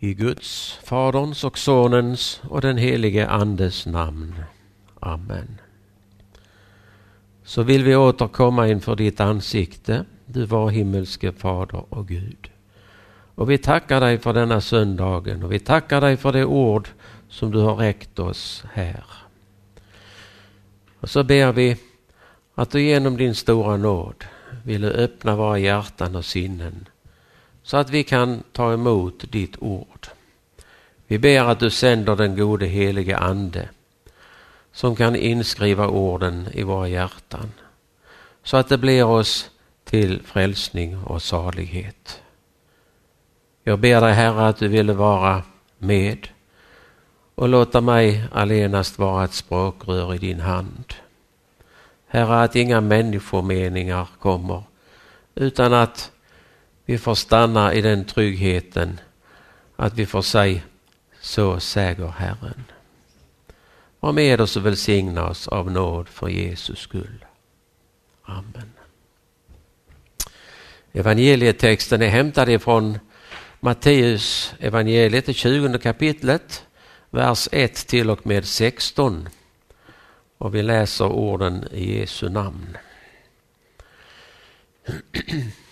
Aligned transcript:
I 0.00 0.14
Guds, 0.14 0.78
Faderns 0.84 1.44
och 1.44 1.58
Sonens 1.58 2.40
och 2.48 2.60
den 2.60 2.76
helige 2.76 3.28
Andes 3.28 3.86
namn. 3.86 4.34
Amen. 5.00 5.60
Så 7.44 7.62
vill 7.62 7.84
vi 7.84 7.96
återkomma 7.96 8.68
inför 8.68 8.96
ditt 8.96 9.20
ansikte, 9.20 10.04
du 10.26 10.44
var 10.44 10.70
himmelske 10.70 11.32
Fader 11.32 11.84
och 11.88 12.08
Gud. 12.08 12.50
Och 13.34 13.50
vi 13.50 13.58
tackar 13.58 14.00
dig 14.00 14.18
för 14.18 14.32
denna 14.32 14.60
söndagen 14.60 15.42
och 15.42 15.52
vi 15.52 15.58
tackar 15.58 16.00
dig 16.00 16.16
för 16.16 16.32
det 16.32 16.44
ord 16.44 16.88
som 17.28 17.50
du 17.50 17.58
har 17.58 17.76
räckt 17.76 18.18
oss 18.18 18.64
här. 18.72 19.04
Och 21.00 21.10
så 21.10 21.24
ber 21.24 21.52
vi 21.52 21.76
att 22.54 22.70
du 22.70 22.82
genom 22.82 23.16
din 23.16 23.34
stora 23.34 23.76
nåd 23.76 24.24
ville 24.64 24.88
öppna 24.88 25.36
våra 25.36 25.58
hjärtan 25.58 26.16
och 26.16 26.24
sinnen 26.24 26.88
så 27.68 27.76
att 27.76 27.90
vi 27.90 28.04
kan 28.04 28.42
ta 28.52 28.72
emot 28.72 29.24
ditt 29.32 29.56
ord. 29.58 30.06
Vi 31.06 31.18
ber 31.18 31.44
att 31.44 31.60
du 31.60 31.70
sänder 31.70 32.16
den 32.16 32.36
gode 32.36 32.66
helige 32.66 33.18
Ande 33.18 33.68
som 34.72 34.96
kan 34.96 35.16
inskriva 35.16 35.88
orden 35.88 36.48
i 36.52 36.62
våra 36.62 36.88
hjärtan 36.88 37.52
så 38.42 38.56
att 38.56 38.68
det 38.68 38.78
blir 38.78 39.04
oss 39.04 39.50
till 39.84 40.22
frälsning 40.22 40.98
och 41.04 41.22
salighet. 41.22 42.22
Jag 43.64 43.78
ber 43.78 44.00
dig 44.00 44.12
Herre 44.12 44.48
att 44.48 44.56
du 44.56 44.68
ville 44.68 44.92
vara 44.92 45.42
med 45.78 46.28
och 47.34 47.48
låta 47.48 47.80
mig 47.80 48.24
allenast 48.32 48.98
vara 48.98 49.24
ett 49.24 49.34
språkrör 49.34 50.14
i 50.14 50.18
din 50.18 50.40
hand. 50.40 50.94
Herre, 52.06 52.42
att 52.42 52.56
inga 52.56 52.80
människomeningar 52.80 54.08
kommer 54.18 54.62
utan 55.34 55.72
att 55.72 56.12
vi 56.88 56.98
får 56.98 57.14
stanna 57.14 57.74
i 57.74 57.80
den 57.80 58.04
tryggheten 58.04 59.00
att 59.76 59.94
vi 59.94 60.06
får 60.06 60.22
säga 60.22 60.60
så 61.20 61.60
säger 61.60 62.08
Herren. 62.08 62.64
Var 64.00 64.12
med 64.12 64.40
oss 64.40 64.56
och 64.56 64.66
välsigna 64.66 65.28
oss 65.28 65.48
av 65.48 65.70
nåd 65.70 66.08
för 66.08 66.28
Jesus 66.28 66.78
skull. 66.78 67.24
Amen. 68.22 68.72
Evangelietexten 70.92 72.02
är 72.02 72.08
hämtad 72.08 72.48
ifrån 72.48 72.98
Matteus 73.60 74.54
evangeliet, 74.58 75.26
det 75.26 75.34
20 75.34 75.78
kapitlet, 75.78 76.66
vers 77.10 77.48
1 77.52 77.74
till 77.74 78.10
och 78.10 78.26
med 78.26 78.44
16. 78.44 79.28
Och 80.38 80.54
vi 80.54 80.62
läser 80.62 81.06
orden 81.06 81.68
i 81.72 81.98
Jesu 81.98 82.28
namn. 82.28 82.76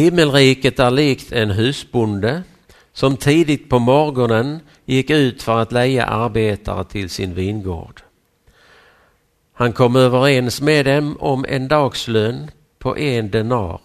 Himmelriket 0.00 0.78
är 0.78 0.90
likt 0.90 1.32
en 1.32 1.50
husbonde 1.50 2.42
som 2.92 3.16
tidigt 3.16 3.68
på 3.68 3.78
morgonen 3.78 4.60
gick 4.84 5.10
ut 5.10 5.42
för 5.42 5.58
att 5.58 5.72
leja 5.72 6.04
arbetare 6.04 6.84
till 6.84 7.10
sin 7.10 7.34
vingård. 7.34 8.02
Han 9.52 9.72
kom 9.72 9.96
överens 9.96 10.60
med 10.60 10.86
dem 10.86 11.16
om 11.20 11.44
en 11.48 11.68
dagslön 11.68 12.50
på 12.78 12.96
en 12.96 13.30
denar 13.30 13.80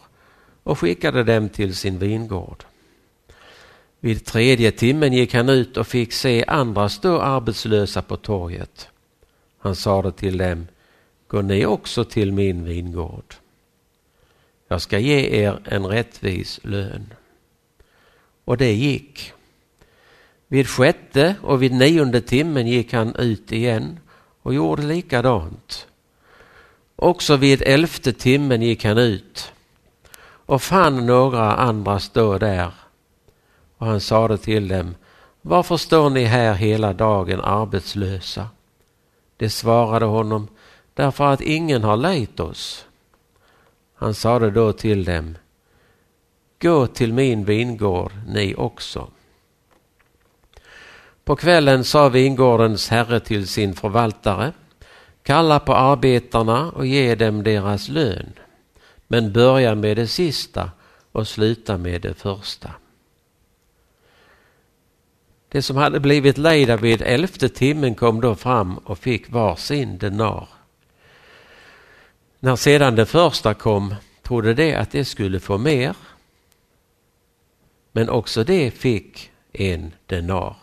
och 0.63 0.80
skickade 0.80 1.23
dem 1.23 1.49
till 1.49 1.75
sin 1.75 1.99
vingård. 1.99 2.63
Vid 4.00 4.25
tredje 4.25 4.72
timmen 4.72 5.13
gick 5.13 5.33
han 5.33 5.50
ut 5.50 5.77
och 5.77 5.88
fick 5.88 6.13
se 6.13 6.45
andra 6.47 6.89
stå 6.89 7.19
arbetslösa 7.19 8.02
på 8.02 8.17
torget. 8.17 8.88
Han 9.59 9.75
sade 9.75 10.11
till 10.11 10.38
dem, 10.38 10.67
gå 11.27 11.41
ni 11.41 11.66
också 11.66 12.03
till 12.03 12.31
min 12.31 12.63
vingård. 12.63 13.35
Jag 14.67 14.81
ska 14.81 14.99
ge 14.99 15.44
er 15.44 15.59
en 15.66 15.85
rättvis 15.85 16.59
lön. 16.63 17.13
Och 18.45 18.58
det 18.58 18.73
gick. 18.73 19.33
Vid 20.47 20.67
sjätte 20.67 21.35
och 21.41 21.63
vid 21.63 21.73
nionde 21.73 22.22
timmen 22.22 22.67
gick 22.67 22.94
han 22.94 23.16
ut 23.16 23.51
igen 23.51 24.00
och 24.41 24.53
gjorde 24.53 24.84
likadant. 24.84 25.88
Också 26.95 27.35
vid 27.35 27.62
elfte 27.62 28.13
timmen 28.13 28.62
gick 28.62 28.85
han 28.85 28.97
ut 28.97 29.51
och 30.45 30.62
fann 30.62 31.06
några 31.06 31.56
andra 31.56 32.00
stå 32.00 32.38
där. 32.38 32.72
Och 33.78 33.88
han 33.88 34.01
sade 34.01 34.38
till 34.38 34.68
dem, 34.68 34.95
varför 35.41 35.78
står 35.78 36.09
ni 36.09 36.23
här 36.23 36.53
hela 36.53 36.94
dagen 36.94 37.41
arbetslösa? 37.41 38.47
De 39.38 39.50
svarade 39.50 40.06
honom, 40.06 40.47
därför 40.94 41.25
att 41.25 41.41
ingen 41.41 41.84
har 41.84 41.97
lejt 41.97 42.39
oss. 42.39 42.84
Han 43.95 44.13
sade 44.13 44.51
då 44.51 44.73
till 44.73 45.06
dem, 45.06 45.38
gå 46.61 46.88
till 46.88 47.13
min 47.13 47.45
vingård 47.45 48.11
ni 48.28 48.56
också. 48.56 49.07
På 51.23 51.35
kvällen 51.35 51.83
sa 51.83 52.09
vingårdens 52.09 52.89
herre 52.89 53.19
till 53.19 53.47
sin 53.47 53.73
förvaltare, 53.73 54.51
kalla 55.23 55.59
på 55.59 55.75
arbetarna 55.75 56.72
och 56.72 56.85
ge 56.85 57.16
dem 57.16 57.44
deras 57.44 57.89
lön, 57.89 58.33
men 59.07 59.33
börja 59.33 59.75
med 59.75 59.97
det 59.97 60.07
sista 60.07 60.72
och 61.12 61.27
sluta 61.27 61.77
med 61.77 62.01
det 62.01 62.13
första. 62.13 62.72
De 65.50 65.62
som 65.62 65.77
hade 65.77 66.00
blivit 66.00 66.38
lejda 66.38 66.77
vid 66.77 67.01
elfte 67.01 67.50
timmen 67.50 67.95
kom 67.95 68.22
då 68.22 68.35
fram 68.35 68.77
och 68.77 68.97
fick 68.97 69.31
var 69.31 69.56
sin 69.56 69.97
denar. 69.97 70.47
När 72.45 72.56
sedan 72.56 72.95
det 72.95 73.06
första 73.06 73.53
kom 73.53 73.95
trodde 74.22 74.53
de 74.53 74.75
att 74.75 74.91
de 74.91 75.06
skulle 75.06 75.39
få 75.39 75.57
mer. 75.57 75.95
Men 77.91 78.09
också 78.09 78.44
det 78.44 78.72
fick 78.72 79.31
en 79.53 79.91
denar. 80.06 80.56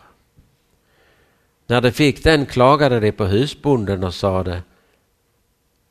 När 1.66 1.80
de 1.80 1.92
fick 1.92 2.24
den 2.24 2.46
klagade 2.46 3.00
de 3.00 3.12
på 3.12 3.24
husbonden 3.24 4.04
och 4.04 4.14
sade 4.14 4.62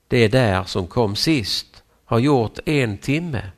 Det 0.07 0.27
där 0.27 0.63
som 0.63 0.87
kom 0.87 1.15
sist 1.15 1.83
har 2.05 2.19
gjort 2.19 2.59
en 2.65 2.97
timme 2.97 3.51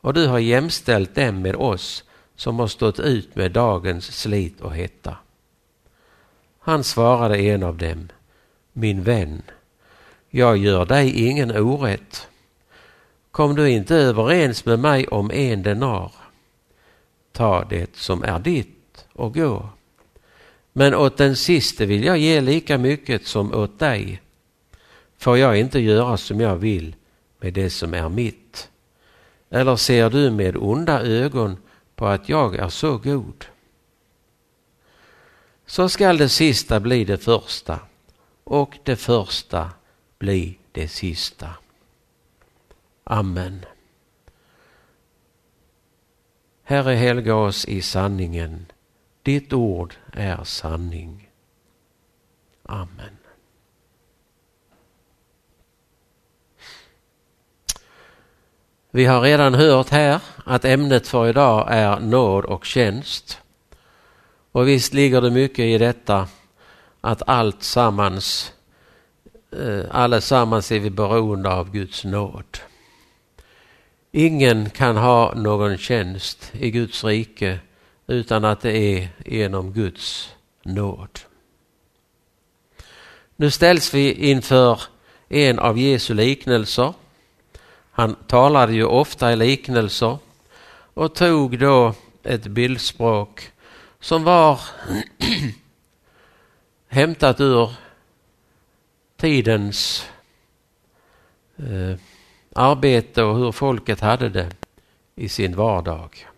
och 0.00 0.14
du 0.14 0.26
har 0.26 0.38
jämställt 0.38 1.14
dem 1.14 1.42
med 1.42 1.56
oss 1.56 2.04
som 2.36 2.58
har 2.58 2.68
stått 2.68 3.00
ut 3.00 3.36
med 3.36 3.52
dagens 3.52 4.20
slit 4.20 4.60
och 4.60 4.74
hetta. 4.74 5.16
Han 6.58 6.84
svarade 6.84 7.38
en 7.38 7.62
av 7.62 7.76
dem 7.76 8.08
Min 8.72 9.02
vän 9.02 9.42
jag 10.30 10.56
gör 10.56 10.84
dig 10.84 11.26
ingen 11.26 11.56
orätt. 11.56 12.28
Kom 13.30 13.54
du 13.54 13.70
inte 13.70 13.96
överens 13.96 14.64
med 14.64 14.78
mig 14.78 15.06
om 15.06 15.30
en 15.30 15.62
denar? 15.62 16.12
Ta 17.32 17.64
det 17.64 17.96
som 17.96 18.24
är 18.24 18.38
ditt 18.38 19.06
och 19.12 19.34
gå. 19.34 19.68
Men 20.72 20.94
åt 20.94 21.16
den 21.16 21.36
siste 21.36 21.86
vill 21.86 22.04
jag 22.04 22.18
ge 22.18 22.40
lika 22.40 22.78
mycket 22.78 23.26
som 23.26 23.54
åt 23.54 23.78
dig. 23.78 24.22
Får 25.18 25.38
jag 25.38 25.58
inte 25.58 25.78
göra 25.78 26.16
som 26.16 26.40
jag 26.40 26.56
vill 26.56 26.94
med 27.40 27.52
det 27.52 27.70
som 27.70 27.94
är 27.94 28.08
mitt? 28.08 28.70
Eller 29.50 29.76
ser 29.76 30.10
du 30.10 30.30
med 30.30 30.56
onda 30.56 31.02
ögon 31.02 31.56
på 31.94 32.06
att 32.06 32.28
jag 32.28 32.56
är 32.56 32.68
så 32.68 32.98
god? 32.98 33.44
Så 35.66 35.88
skall 35.88 36.18
det 36.18 36.28
sista 36.28 36.80
bli 36.80 37.04
det 37.04 37.18
första 37.18 37.78
och 38.44 38.78
det 38.82 38.96
första 38.96 39.70
bli 40.18 40.58
det 40.72 40.88
sista. 40.88 41.48
Amen. 43.04 43.64
Herre, 46.62 46.94
helga 46.94 47.34
oss 47.34 47.64
i 47.64 47.82
sanningen. 47.82 48.66
Ditt 49.22 49.52
ord 49.52 49.94
är 50.12 50.44
sanning. 50.44 51.30
Amen. 52.62 53.16
Vi 58.90 59.04
har 59.04 59.20
redan 59.20 59.54
hört 59.54 59.88
här 59.88 60.20
att 60.44 60.64
ämnet 60.64 61.08
för 61.08 61.28
idag 61.28 61.66
är 61.70 62.00
nåd 62.00 62.44
och 62.44 62.64
tjänst. 62.64 63.40
Och 64.52 64.68
visst 64.68 64.94
ligger 64.94 65.20
det 65.20 65.30
mycket 65.30 65.64
i 65.64 65.78
detta 65.78 66.28
att 67.00 67.22
allt 67.26 67.62
sammans 67.62 68.52
Eh, 69.50 69.84
allesammans 69.90 70.72
är 70.72 70.78
vi 70.78 70.90
beroende 70.90 71.50
av 71.50 71.72
Guds 71.72 72.04
nåd. 72.04 72.58
Ingen 74.12 74.70
kan 74.70 74.96
ha 74.96 75.34
någon 75.34 75.78
tjänst 75.78 76.52
i 76.52 76.70
Guds 76.70 77.04
rike 77.04 77.58
utan 78.06 78.44
att 78.44 78.60
det 78.60 78.76
är 78.78 79.08
genom 79.26 79.72
Guds 79.72 80.34
nåd. 80.62 81.18
Nu 83.36 83.50
ställs 83.50 83.94
vi 83.94 84.12
inför 84.12 84.82
en 85.28 85.58
av 85.58 85.78
Jesu 85.78 86.14
liknelser. 86.14 86.94
Han 87.90 88.14
talade 88.14 88.72
ju 88.72 88.84
ofta 88.84 89.32
i 89.32 89.36
liknelser 89.36 90.18
och 90.94 91.14
tog 91.14 91.58
då 91.58 91.94
ett 92.22 92.46
bildspråk 92.46 93.50
som 94.00 94.24
var 94.24 94.60
hämtat 96.88 97.40
ur 97.40 97.70
tidens 99.18 100.06
eh, 101.56 101.98
arbete 102.54 103.22
och 103.22 103.36
hur 103.36 103.52
folket 103.52 104.00
hade 104.00 104.28
det 104.28 104.50
i 105.14 105.28
sin 105.28 105.56
vardag. 105.56 106.28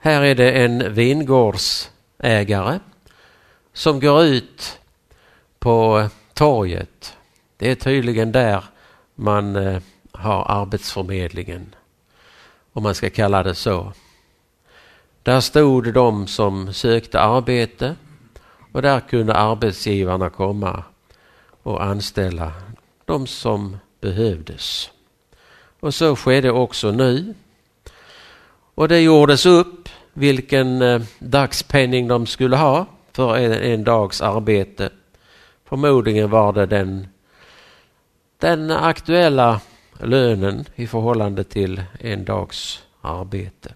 Här 0.00 0.22
är 0.22 0.34
det 0.34 0.52
en 0.52 0.94
vingårdsägare 0.94 2.78
som 3.72 4.00
går 4.00 4.24
ut 4.24 4.78
på 5.58 6.08
torget. 6.34 7.16
Det 7.56 7.70
är 7.70 7.74
tydligen 7.74 8.32
där 8.32 8.64
man 9.14 9.56
eh, 9.56 9.82
har 10.12 10.44
arbetsförmedlingen, 10.48 11.74
om 12.72 12.82
man 12.82 12.94
ska 12.94 13.10
kalla 13.10 13.42
det 13.42 13.54
så. 13.54 13.92
Där 15.22 15.40
stod 15.40 15.92
de 15.92 16.26
som 16.26 16.72
sökte 16.72 17.20
arbete 17.20 17.96
och 18.76 18.82
där 18.82 19.00
kunde 19.00 19.34
arbetsgivarna 19.34 20.30
komma 20.30 20.84
och 21.62 21.84
anställa 21.84 22.52
de 23.04 23.26
som 23.26 23.76
behövdes. 24.00 24.90
Och 25.80 25.94
så 25.94 26.16
skedde 26.16 26.50
också 26.50 26.90
nu. 26.90 27.34
Och 28.74 28.88
det 28.88 29.00
gjordes 29.00 29.46
upp 29.46 29.88
vilken 30.12 30.82
eh, 30.82 31.02
dagspenning 31.18 32.08
de 32.08 32.26
skulle 32.26 32.56
ha 32.56 32.86
för 33.12 33.36
en, 33.36 33.52
en 33.52 33.84
dags 33.84 34.20
arbete. 34.20 34.90
Förmodligen 35.64 36.30
var 36.30 36.52
det 36.52 36.66
den, 36.66 37.08
den 38.38 38.70
aktuella 38.70 39.60
lönen 40.00 40.64
i 40.74 40.86
förhållande 40.86 41.44
till 41.44 41.82
en 42.00 42.24
dags 42.24 42.82
arbete. 43.00 43.74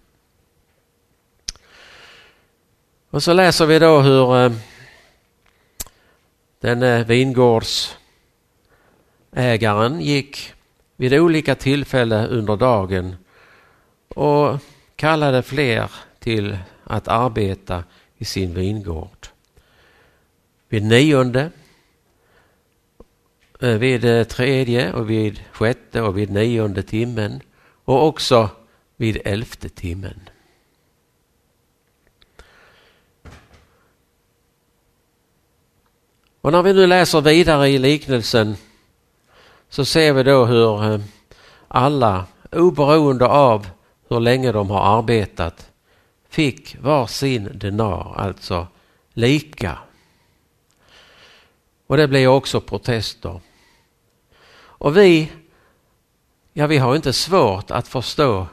Och 3.10 3.22
så 3.22 3.32
läser 3.32 3.66
vi 3.66 3.78
då 3.78 4.00
hur 4.00 4.36
eh, 4.36 4.52
Denne 6.60 6.86
den 6.86 7.00
eh, 7.00 7.06
vingårdsägaren 7.06 10.00
gick 10.00 10.52
vid 10.96 11.14
olika 11.14 11.54
tillfällen 11.54 12.28
under 12.28 12.56
dagen 12.56 13.16
och 14.08 14.58
kallade 14.96 15.42
fler 15.42 15.90
till 16.18 16.58
att 16.84 17.08
arbeta 17.08 17.84
i 18.18 18.24
sin 18.24 18.54
vingård. 18.54 19.26
Vid 20.68 20.84
nionde, 20.84 21.50
eh, 23.60 23.78
vid 23.78 24.04
eh, 24.04 24.24
tredje 24.24 24.92
och 24.92 25.10
vid 25.10 25.40
sjätte 25.52 26.02
och 26.02 26.18
vid 26.18 26.30
nionde 26.30 26.82
timmen 26.82 27.40
och 27.84 28.06
också 28.06 28.48
vid 28.96 29.18
elfte 29.24 29.68
timmen. 29.68 30.29
Och 36.40 36.52
när 36.52 36.62
vi 36.62 36.72
nu 36.72 36.86
läser 36.86 37.20
vidare 37.20 37.68
i 37.68 37.78
liknelsen 37.78 38.56
så 39.68 39.84
ser 39.84 40.12
vi 40.12 40.22
då 40.22 40.44
hur 40.44 40.84
eh, 40.84 41.00
alla, 41.68 42.24
oberoende 42.52 43.26
av 43.26 43.68
hur 44.08 44.20
länge 44.20 44.52
de 44.52 44.70
har 44.70 44.98
arbetat, 44.98 45.70
fick 46.28 46.76
var 46.80 47.06
sin 47.06 47.58
denar, 47.58 48.14
alltså 48.16 48.66
lika. 49.12 49.78
Och 51.86 51.96
det 51.96 52.08
blev 52.08 52.30
också 52.30 52.60
protester. 52.60 53.40
Och 54.56 54.96
vi, 54.96 55.32
ja 56.52 56.66
vi 56.66 56.78
har 56.78 56.96
inte 56.96 57.12
svårt 57.12 57.70
att 57.70 57.88
förstå. 57.88 58.46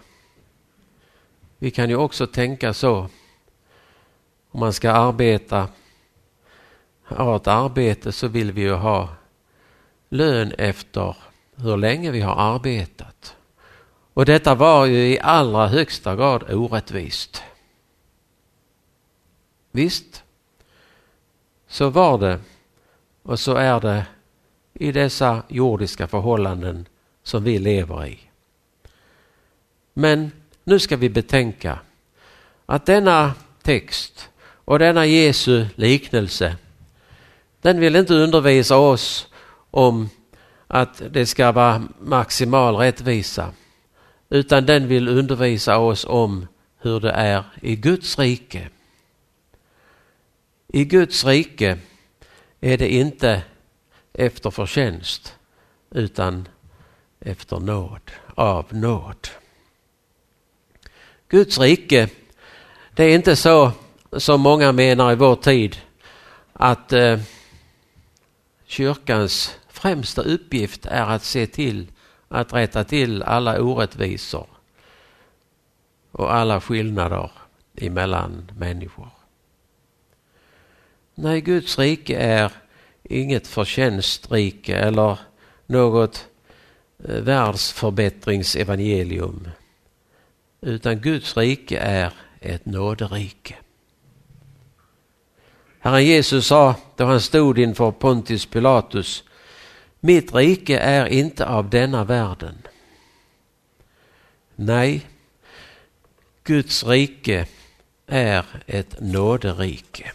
Vi 1.58 1.72
kan 1.72 1.90
ju 1.90 1.96
också 1.96 2.28
tänka 2.28 2.74
så. 2.74 3.10
Om 4.52 4.60
man 4.60 4.74
ska 4.74 4.92
arbeta 4.92 5.68
har 7.08 7.36
ett 7.36 7.48
arbete 7.48 8.12
så 8.12 8.28
vill 8.28 8.52
vi 8.52 8.62
ju 8.62 8.74
ha 8.74 9.10
lön 10.10 10.52
efter 10.58 11.16
hur 11.56 11.78
länge 11.78 12.12
vi 12.12 12.22
har 12.22 12.56
arbetat. 12.56 13.36
Och 14.14 14.26
detta 14.26 14.56
var 14.56 14.86
ju 14.86 15.08
i 15.08 15.20
allra 15.20 15.68
högsta 15.68 16.16
grad 16.16 16.54
orättvist. 16.54 17.44
Visst, 19.72 20.24
så 21.68 21.90
var 21.90 22.18
det 22.18 22.40
och 23.24 23.40
så 23.40 23.56
är 23.56 23.80
det 23.80 24.06
i 24.74 24.92
dessa 24.92 25.44
jordiska 25.48 26.08
förhållanden 26.08 26.86
som 27.24 27.44
vi 27.44 27.60
lever 27.60 28.06
i. 28.06 28.20
Men 29.94 30.32
nu 30.64 30.80
ska 30.80 30.96
vi 30.98 31.10
betänka 31.10 31.80
att 32.66 32.86
denna 32.86 33.34
text 33.62 34.30
och 34.40 34.80
denna 34.80 35.06
Jesu 35.06 35.66
liknelse 35.76 36.56
den 37.62 37.80
vill 37.80 37.96
inte 37.96 38.14
undervisa 38.14 38.78
oss 38.78 39.28
om 39.72 40.10
att 40.68 41.02
det 41.10 41.26
ska 41.26 41.52
vara 41.52 41.84
maximal 42.00 42.76
rättvisa. 42.76 43.54
Utan 44.30 44.66
den 44.66 44.88
vill 44.88 45.08
undervisa 45.08 45.78
oss 45.78 46.06
om 46.06 46.48
hur 46.80 47.00
det 47.00 47.12
är 47.12 47.44
i 47.62 47.76
Guds 47.76 48.20
rike. 48.20 48.70
I 50.68 50.86
Guds 50.86 51.26
rike 51.26 51.78
är 52.60 52.78
det 52.78 52.94
inte 52.94 53.42
efter 54.14 54.52
förtjänst 54.52 55.36
utan 55.92 56.48
efter 57.20 57.60
nåd, 57.60 58.12
av 58.36 58.66
nåd. 58.70 59.28
Guds 61.30 61.60
rike, 61.60 62.10
det 62.96 63.04
är 63.04 63.16
inte 63.16 63.36
så 63.36 63.72
som 64.18 64.42
många 64.42 64.72
menar 64.72 65.12
i 65.12 65.16
vår 65.16 65.36
tid 65.36 65.78
att 66.54 66.94
eh, 66.94 67.20
kyrkans 68.68 69.60
främsta 69.68 70.22
uppgift 70.22 70.86
är 70.86 71.06
att 71.06 71.24
se 71.24 71.48
till 71.48 71.88
att 72.28 72.54
rätta 72.54 72.84
till 72.84 73.24
alla 73.24 73.62
orättvisor 73.62 74.48
och 76.12 76.34
alla 76.34 76.62
skillnader 76.62 77.32
emellan 77.76 78.52
människor. 78.58 79.10
Nej, 81.16 81.42
Guds 81.42 81.80
rike 81.80 82.18
är 82.18 82.52
inget 83.04 83.48
förtjänstrike 83.48 84.76
eller 84.76 85.20
något 85.66 86.28
eh, 87.04 87.22
världsförbättringsevangelium. 87.22 89.50
Utan 90.62 91.00
Guds 91.00 91.38
rike 91.38 91.78
är 91.78 92.14
ett 92.40 92.66
nåderike. 92.66 93.56
Herren 95.80 96.06
Jesus 96.06 96.48
sa 96.48 96.76
då 96.96 97.06
han 97.06 97.22
stod 97.22 97.60
inför 97.60 97.92
Pontius 97.92 98.46
Pilatus, 98.46 99.24
mitt 100.00 100.36
rike 100.36 100.78
är 100.78 101.06
inte 101.06 101.48
av 101.48 101.70
denna 101.70 102.04
världen. 102.04 102.68
Nej, 104.56 105.06
Guds 106.44 106.84
rike 106.84 107.46
är 108.08 108.46
ett 108.66 108.96
nåderike. 109.00 110.12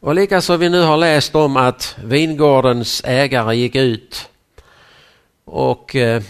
Och 0.00 0.14
likaså 0.14 0.56
vi 0.56 0.68
nu 0.68 0.82
har 0.82 0.96
läst 0.96 1.34
om 1.34 1.56
att 1.56 1.96
vingårdens 2.04 3.02
ägare 3.04 3.56
gick 3.56 3.74
ut 3.74 4.28
och 5.44 5.96
eh, 5.96 6.22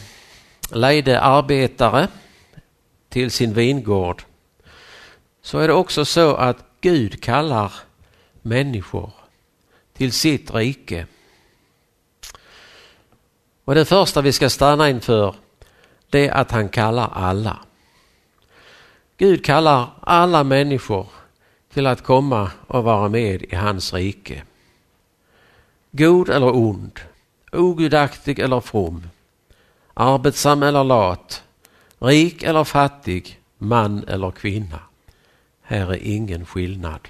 arbetare 0.73 2.09
till 3.11 3.31
sin 3.31 3.53
vingård 3.53 4.23
så 5.43 5.59
är 5.59 5.69
det 5.69 5.75
också 5.75 6.05
så 6.05 6.35
att 6.35 6.57
Gud 6.81 7.23
kallar 7.23 7.73
människor 8.43 9.11
till 9.93 10.13
sitt 10.13 10.55
rike. 10.55 11.07
Och 13.65 13.75
det 13.75 13.85
första 13.85 14.21
vi 14.21 14.33
ska 14.33 14.51
stanna 14.51 14.91
inför 14.91 15.35
det 16.11 16.29
är 16.29 16.33
att 16.33 16.51
han 16.51 16.69
kallar 16.69 17.11
alla. 17.13 17.59
Gud 19.17 19.45
kallar 19.45 19.91
alla 20.01 20.45
människor 20.45 21.07
till 21.73 21.87
att 21.87 22.03
komma 22.03 22.51
och 22.67 22.85
vara 22.85 23.09
med 23.09 23.43
i 23.43 23.55
hans 23.55 23.93
rike. 23.93 24.43
God 25.91 26.29
eller 26.29 26.57
ond, 26.57 27.01
ogudaktig 27.53 28.39
eller 28.39 28.61
from, 28.61 29.03
arbetsam 29.95 30.63
eller 30.63 30.85
lat, 30.85 31.43
rik 32.01 32.43
eller 32.43 32.65
fattig, 32.65 33.41
man 33.59 34.05
eller 34.09 34.31
kvinna. 34.31 34.81
Här 35.63 35.93
är 35.93 35.99
ingen 36.03 36.47
skillnad. 36.47 37.09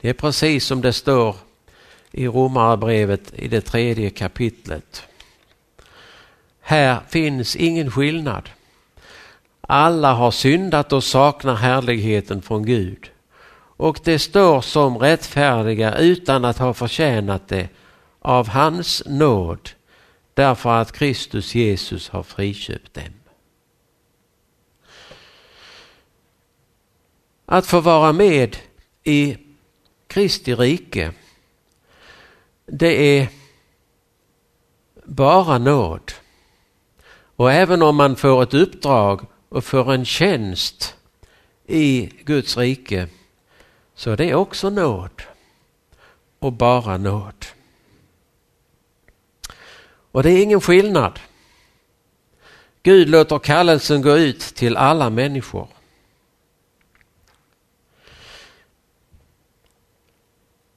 Det 0.00 0.08
är 0.08 0.14
precis 0.14 0.66
som 0.66 0.80
det 0.80 0.92
står 0.92 1.36
i 2.10 2.26
Romarbrevet 2.26 3.32
i 3.34 3.48
det 3.48 3.60
tredje 3.60 4.10
kapitlet. 4.10 5.02
Här 6.60 7.00
finns 7.08 7.56
ingen 7.56 7.90
skillnad. 7.90 8.50
Alla 9.60 10.12
har 10.12 10.30
syndat 10.30 10.92
och 10.92 11.04
saknar 11.04 11.54
härligheten 11.54 12.42
från 12.42 12.66
Gud. 12.66 13.10
Och 13.76 14.00
det 14.04 14.18
står 14.18 14.60
som 14.60 14.98
rättfärdiga 14.98 15.98
utan 15.98 16.44
att 16.44 16.58
ha 16.58 16.74
förtjänat 16.74 17.48
det 17.48 17.68
av 18.20 18.48
hans 18.48 19.02
nåd 19.06 19.70
därför 20.34 20.70
att 20.70 20.92
Kristus 20.92 21.54
Jesus 21.54 22.08
har 22.08 22.22
friköpt 22.22 22.94
dem. 22.94 23.23
Att 27.46 27.66
få 27.66 27.80
vara 27.80 28.12
med 28.12 28.56
i 29.02 29.36
Kristi 30.06 30.54
rike, 30.54 31.12
det 32.66 33.18
är 33.18 33.28
bara 35.04 35.58
nåd. 35.58 36.12
Och 37.36 37.52
även 37.52 37.82
om 37.82 37.96
man 37.96 38.16
får 38.16 38.42
ett 38.42 38.54
uppdrag 38.54 39.26
och 39.48 39.64
får 39.64 39.92
en 39.94 40.04
tjänst 40.04 40.96
i 41.66 42.10
Guds 42.24 42.56
rike 42.56 43.08
så 43.94 44.10
är 44.10 44.16
det 44.16 44.34
också 44.34 44.70
nåd 44.70 45.22
och 46.38 46.52
bara 46.52 46.98
nåd. 46.98 47.46
Och 50.12 50.22
det 50.22 50.30
är 50.30 50.42
ingen 50.42 50.60
skillnad. 50.60 51.20
Gud 52.82 53.08
låter 53.08 53.38
kallelsen 53.38 54.02
gå 54.02 54.16
ut 54.16 54.40
till 54.40 54.76
alla 54.76 55.10
människor. 55.10 55.68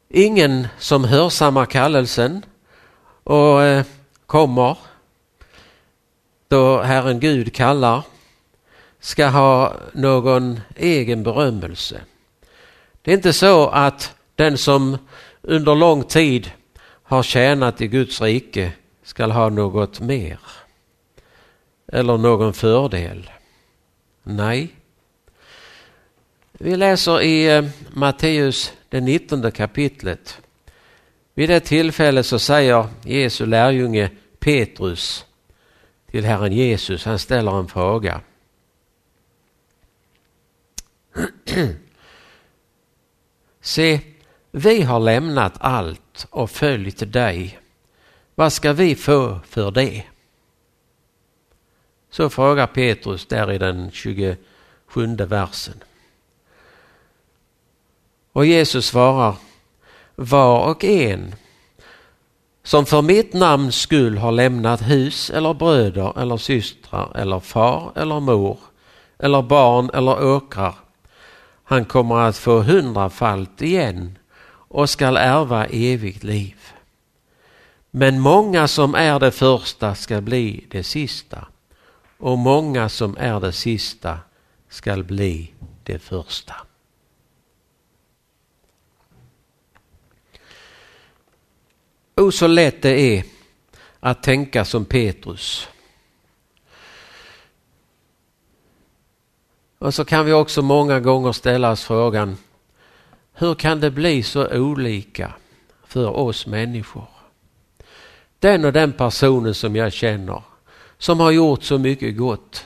Ingen 0.09 0.67
som 0.77 1.03
hörsammar 1.03 1.65
kallelsen 1.65 2.45
och 3.23 3.63
eh, 3.63 3.85
kommer 4.25 4.77
då 6.47 6.81
Herren 6.81 7.19
Gud 7.19 7.53
kallar 7.53 8.03
ska 8.99 9.27
ha 9.27 9.73
någon 9.93 10.59
egen 10.75 11.23
berömmelse. 11.23 12.01
Det 13.01 13.11
är 13.11 13.15
inte 13.15 13.33
så 13.33 13.67
att 13.67 14.15
den 14.35 14.57
som 14.57 14.97
under 15.41 15.75
lång 15.75 16.03
tid 16.03 16.51
har 17.03 17.23
tjänat 17.23 17.81
i 17.81 17.87
Guds 17.87 18.21
rike 18.21 18.71
ska 19.03 19.25
ha 19.25 19.49
något 19.49 19.99
mer 19.99 20.39
eller 21.87 22.17
någon 22.17 22.53
fördel. 22.53 23.29
Nej. 24.23 24.73
Vi 26.59 26.75
läser 26.75 27.21
i 27.21 27.55
eh, 27.55 27.65
Matteus 27.93 28.73
det 28.89 29.01
19 29.01 29.51
kapitlet. 29.51 30.41
Vid 31.33 31.49
det 31.49 31.59
tillfället 31.59 32.25
så 32.25 32.39
säger 32.39 32.87
Jesu 33.03 33.45
lärjunge 33.45 34.09
Petrus 34.39 35.25
till 36.11 36.25
Herren 36.25 36.53
Jesus, 36.53 37.05
han 37.05 37.19
ställer 37.19 37.59
en 37.59 37.67
fråga. 37.67 38.21
Se, 43.61 43.99
vi 44.51 44.81
har 44.81 44.99
lämnat 44.99 45.53
allt 45.59 46.27
och 46.29 46.51
följt 46.51 47.13
dig. 47.13 47.59
Vad 48.35 48.53
ska 48.53 48.73
vi 48.73 48.95
få 48.95 49.39
för 49.47 49.71
det? 49.71 50.03
Så 52.09 52.29
frågar 52.29 52.67
Petrus 52.67 53.25
där 53.25 53.51
i 53.51 53.57
den 53.57 53.91
27 53.91 54.37
versen. 55.15 55.83
Och 58.37 58.45
Jesus 58.45 58.85
svarar, 58.85 59.35
var 60.15 60.69
och 60.69 60.83
en 60.83 61.35
som 62.63 62.85
för 62.85 63.01
mitt 63.01 63.33
namns 63.33 63.75
skull 63.75 64.17
har 64.17 64.31
lämnat 64.31 64.81
hus 64.81 65.29
eller 65.29 65.53
bröder 65.53 66.19
eller 66.19 66.37
systrar 66.37 67.17
eller 67.17 67.39
far 67.39 67.91
eller 67.95 68.19
mor 68.19 68.57
eller 69.19 69.41
barn 69.41 69.89
eller 69.93 70.35
åkrar. 70.35 70.75
Han 71.63 71.85
kommer 71.85 72.15
att 72.15 72.37
få 72.37 72.61
hundrafalt 72.61 73.61
igen 73.61 74.17
och 74.47 74.89
skall 74.89 75.17
ärva 75.17 75.65
evigt 75.65 76.23
liv. 76.23 76.57
Men 77.91 78.19
många 78.19 78.67
som 78.67 78.95
är 78.95 79.19
det 79.19 79.31
första 79.31 79.95
ska 79.95 80.21
bli 80.21 80.65
det 80.71 80.83
sista 80.83 81.47
och 82.17 82.37
många 82.37 82.89
som 82.89 83.17
är 83.19 83.39
det 83.39 83.51
sista 83.51 84.19
skall 84.69 85.03
bli 85.03 85.51
det 85.83 85.99
första. 85.99 86.66
O 92.17 92.31
så 92.31 92.47
lätt 92.47 92.81
det 92.81 92.99
är 92.99 93.23
att 93.99 94.23
tänka 94.23 94.65
som 94.65 94.85
Petrus. 94.85 95.67
Och 99.79 99.93
så 99.93 100.05
kan 100.05 100.25
vi 100.25 100.33
också 100.33 100.61
många 100.61 100.99
gånger 100.99 101.31
ställa 101.31 101.71
oss 101.71 101.83
frågan, 101.83 102.37
hur 103.33 103.55
kan 103.55 103.79
det 103.79 103.91
bli 103.91 104.23
så 104.23 104.47
olika 104.57 105.33
för 105.87 106.07
oss 106.07 106.47
människor? 106.47 107.07
Den 108.39 108.65
och 108.65 108.73
den 108.73 108.93
personen 108.93 109.53
som 109.53 109.75
jag 109.75 109.93
känner, 109.93 110.41
som 110.97 111.19
har 111.19 111.31
gjort 111.31 111.63
så 111.63 111.77
mycket 111.77 112.17
gott. 112.17 112.65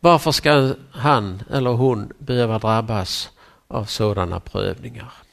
Varför 0.00 0.32
ska 0.32 0.74
han 0.90 1.42
eller 1.50 1.70
hon 1.70 2.12
behöva 2.18 2.58
drabbas 2.58 3.30
av 3.68 3.84
sådana 3.84 4.40
prövningar? 4.40 5.23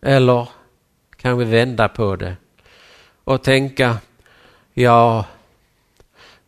Eller 0.00 0.48
kan 1.16 1.38
vi 1.38 1.44
vända 1.44 1.88
på 1.88 2.16
det 2.16 2.36
och 3.24 3.42
tänka, 3.42 3.98
ja, 4.74 5.24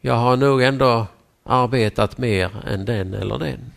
jag 0.01 0.15
har 0.15 0.37
nog 0.37 0.63
ändå 0.63 1.07
arbetat 1.45 2.19
mer 2.19 2.67
än 2.67 2.85
den 2.85 3.15
eller 3.15 3.39
den. 3.39 3.73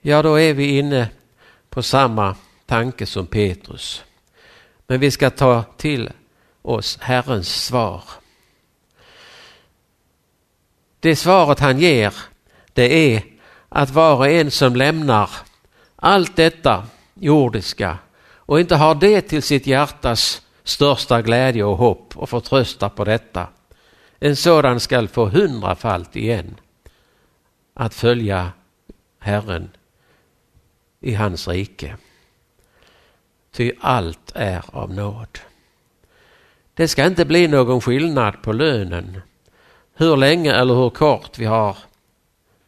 Ja, 0.00 0.22
då 0.22 0.40
är 0.40 0.54
vi 0.54 0.78
inne 0.78 1.10
på 1.68 1.82
samma 1.82 2.36
tanke 2.66 3.06
som 3.06 3.26
Petrus. 3.26 4.04
Men 4.86 5.00
vi 5.00 5.10
ska 5.10 5.30
ta 5.30 5.64
till 5.76 6.10
oss 6.62 6.98
Herrens 7.00 7.64
svar. 7.64 8.02
Det 11.00 11.16
svaret 11.16 11.60
han 11.60 11.78
ger, 11.78 12.14
det 12.72 13.14
är 13.14 13.22
att 13.68 13.90
var 13.90 14.16
och 14.16 14.28
en 14.28 14.50
som 14.50 14.76
lämnar 14.76 15.30
allt 15.96 16.36
detta 16.36 16.86
jordiska 17.14 17.98
och 18.34 18.60
inte 18.60 18.76
har 18.76 18.94
det 18.94 19.20
till 19.20 19.42
sitt 19.42 19.66
hjärtas 19.66 20.42
största 20.64 21.22
glädje 21.22 21.64
och 21.64 21.76
hopp 21.76 22.16
och 22.16 22.28
förtrösta 22.28 22.88
på 22.88 23.04
detta. 23.04 23.48
En 24.18 24.36
sådan 24.36 24.80
skall 24.80 25.08
få 25.08 25.26
hundrafalt 25.26 26.16
igen 26.16 26.54
att 27.74 27.94
följa 27.94 28.52
Herren 29.18 29.70
i 31.00 31.14
hans 31.14 31.48
rike. 31.48 31.96
Ty 33.52 33.72
allt 33.80 34.32
är 34.34 34.62
av 34.72 34.94
nåd. 34.94 35.38
Det 36.74 36.88
ska 36.88 37.06
inte 37.06 37.24
bli 37.24 37.48
någon 37.48 37.80
skillnad 37.80 38.42
på 38.42 38.52
lönen 38.52 39.20
hur 39.94 40.16
länge 40.16 40.52
eller 40.52 40.74
hur 40.74 40.90
kort 40.90 41.38
vi 41.38 41.44
har 41.44 41.76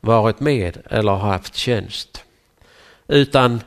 varit 0.00 0.40
med 0.40 0.78
eller 0.90 1.12
haft 1.12 1.54
tjänst. 1.54 2.24
Utan 3.08 3.62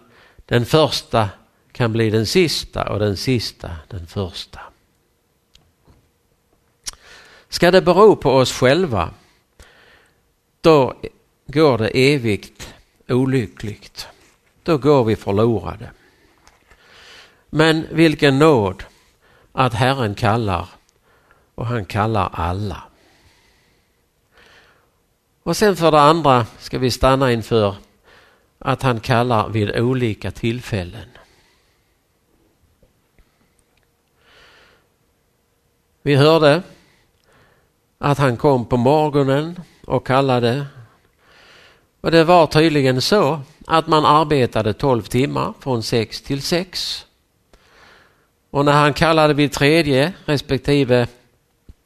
den 0.45 0.65
första 0.65 1.29
kan 1.71 1.91
bli 1.91 2.09
den 2.09 2.25
sista 2.25 2.89
och 2.89 2.99
den 2.99 3.17
sista 3.17 3.71
den 3.87 4.07
första. 4.07 4.59
Ska 7.49 7.71
det 7.71 7.81
bero 7.81 8.15
på 8.15 8.31
oss 8.31 8.51
själva, 8.51 9.13
då 10.61 10.93
går 11.47 11.77
det 11.77 12.13
evigt 12.13 12.73
olyckligt. 13.07 14.07
Då 14.63 14.77
går 14.77 15.03
vi 15.03 15.15
förlorade. 15.15 15.91
Men 17.49 17.87
vilken 17.91 18.39
nåd 18.39 18.83
att 19.51 19.73
Herren 19.73 20.15
kallar 20.15 20.67
och 21.55 21.65
han 21.67 21.85
kallar 21.85 22.29
alla. 22.33 22.83
Och 25.43 25.57
sen 25.57 25.75
för 25.75 25.91
det 25.91 26.01
andra 26.01 26.45
ska 26.59 26.79
vi 26.79 26.91
stanna 26.91 27.31
inför 27.31 27.75
att 28.61 28.81
han 28.81 28.99
kallar 28.99 29.49
vid 29.49 29.79
olika 29.79 30.31
tillfällen. 30.31 31.09
Vi 36.01 36.15
hörde 36.15 36.63
att 37.97 38.17
han 38.17 38.37
kom 38.37 38.65
på 38.65 38.77
morgonen 38.77 39.59
och 39.85 40.07
kallade. 40.07 40.65
Och 42.01 42.11
det 42.11 42.23
var 42.23 42.47
tydligen 42.47 43.01
så 43.01 43.41
att 43.67 43.87
man 43.87 44.05
arbetade 44.05 44.73
12 44.73 45.01
timmar 45.01 45.53
från 45.59 45.83
6 45.83 46.21
till 46.21 46.41
6. 46.41 47.05
Och 48.49 48.65
när 48.65 48.73
han 48.73 48.93
kallade 48.93 49.33
vid 49.33 49.51
tredje 49.51 50.13
respektive 50.25 51.07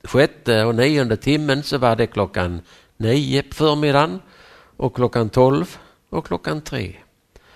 sjätte 0.03 0.63
och 0.63 0.75
nionde 0.75 1.17
timmen 1.17 1.63
så 1.63 1.77
var 1.77 1.96
det 1.96 2.08
klockan 2.08 2.62
nio 2.98 3.44
på 3.44 3.55
förmiddagen 3.55 4.22
och 4.77 4.96
klockan 4.96 5.29
12 5.29 5.77
och 6.15 6.25
klockan 6.25 6.62
tre. 6.62 6.95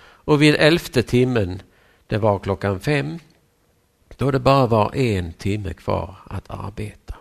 Och 0.02 0.42
vid 0.42 0.54
elfte 0.54 1.02
timmen, 1.02 1.62
det 2.06 2.18
var 2.18 2.38
klockan 2.38 2.80
fem, 2.80 3.18
då 4.16 4.30
det 4.30 4.38
bara 4.38 4.66
var 4.66 4.96
en 4.96 5.32
timme 5.32 5.72
kvar 5.72 6.14
att 6.24 6.50
arbeta. 6.50 7.14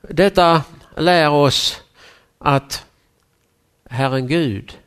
Detta 0.00 0.62
lär 0.96 1.30
oss 1.30 1.80
att 2.38 2.84
Herren 3.88 4.26
Gud, 4.26 4.78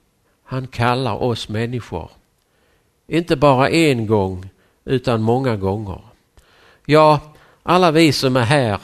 han 0.44 0.68
kallar 0.68 1.24
oss 1.24 1.50
människor. 1.50 2.12
Inte 3.08 3.36
bara 3.36 3.70
en 3.70 4.08
gång 4.08 4.50
utan 4.86 5.22
många 5.22 5.56
gånger. 5.56 6.02
Ja, 6.86 7.20
alla 7.64 7.92
vi 7.92 8.14
som 8.14 8.36
är 8.36 8.44
här, 8.44 8.80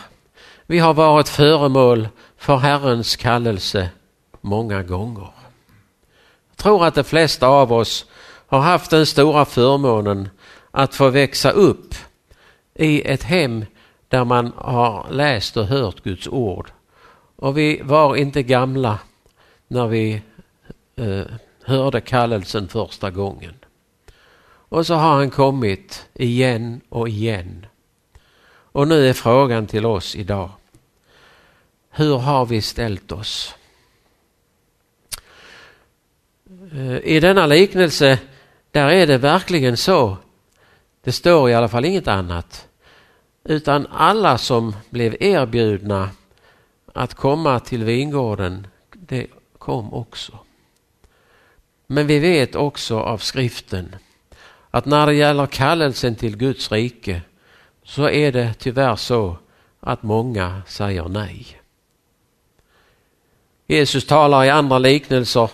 vi 0.65 0.79
har 0.79 0.93
varit 0.93 1.29
föremål 1.29 2.07
för 2.37 2.57
Herrens 2.57 3.15
kallelse 3.15 3.89
många 4.41 4.83
gånger. 4.83 5.29
Jag 6.49 6.57
tror 6.57 6.85
att 6.85 6.95
de 6.95 7.03
flesta 7.03 7.47
av 7.47 7.73
oss 7.73 8.05
har 8.47 8.59
haft 8.59 8.91
den 8.91 9.05
stora 9.05 9.45
förmånen 9.45 10.29
att 10.71 10.95
få 10.95 11.09
växa 11.09 11.51
upp 11.51 11.95
i 12.73 13.01
ett 13.01 13.23
hem 13.23 13.65
där 14.07 14.25
man 14.25 14.53
har 14.55 15.07
läst 15.09 15.57
och 15.57 15.65
hört 15.65 16.03
Guds 16.03 16.27
ord. 16.27 16.71
Och 17.35 17.57
vi 17.57 17.81
var 17.83 18.15
inte 18.15 18.43
gamla 18.43 18.99
när 19.67 19.87
vi 19.87 20.21
eh, 20.95 21.25
hörde 21.63 22.01
kallelsen 22.01 22.67
första 22.67 23.11
gången. 23.11 23.53
Och 24.69 24.85
så 24.85 24.93
har 24.93 25.15
han 25.15 25.29
kommit 25.29 26.07
igen 26.13 26.81
och 26.89 27.09
igen. 27.09 27.65
Och 28.71 28.87
nu 28.87 29.09
är 29.09 29.13
frågan 29.13 29.67
till 29.67 29.85
oss 29.85 30.15
idag. 30.15 30.49
Hur 31.89 32.17
har 32.17 32.45
vi 32.45 32.61
ställt 32.61 33.11
oss? 33.11 33.55
Eh, 36.49 36.58
Eh, 36.71 36.97
I 36.97 37.19
denna 37.19 37.45
liknelse, 37.45 38.19
där 38.71 38.89
är 38.89 39.07
det 39.07 39.17
verkligen 39.17 39.77
så. 39.77 40.17
Det 41.03 41.11
står 41.11 41.49
i 41.49 41.53
alla 41.53 41.67
fall 41.67 41.85
inget 41.85 42.07
annat. 42.07 42.67
Utan 43.43 43.87
alla 43.91 44.37
som 44.37 44.75
blev 44.89 45.15
erbjudna 45.19 46.09
att 46.93 47.13
komma 47.13 47.59
till 47.59 47.83
vingården, 47.83 48.67
det 48.93 49.27
kom 49.57 49.93
också. 49.93 50.39
Men 51.87 52.07
vi 52.07 52.19
vet 52.19 52.55
också 52.55 52.99
av 52.99 53.17
skriften 53.17 53.95
att 54.71 54.85
när 54.85 55.05
det 55.05 55.13
gäller 55.13 55.45
kallelsen 55.45 56.15
till 56.15 56.37
Guds 56.37 56.71
rike 56.71 57.21
så 57.83 58.09
är 58.09 58.31
det 58.31 58.53
tyvärr 58.53 58.95
så 58.95 59.37
att 59.79 60.03
många 60.03 60.61
säger 60.67 61.09
nej. 61.09 61.47
Jesus 63.67 64.05
talar 64.05 64.45
i 64.45 64.49
andra 64.49 64.79
liknelser 64.79 65.49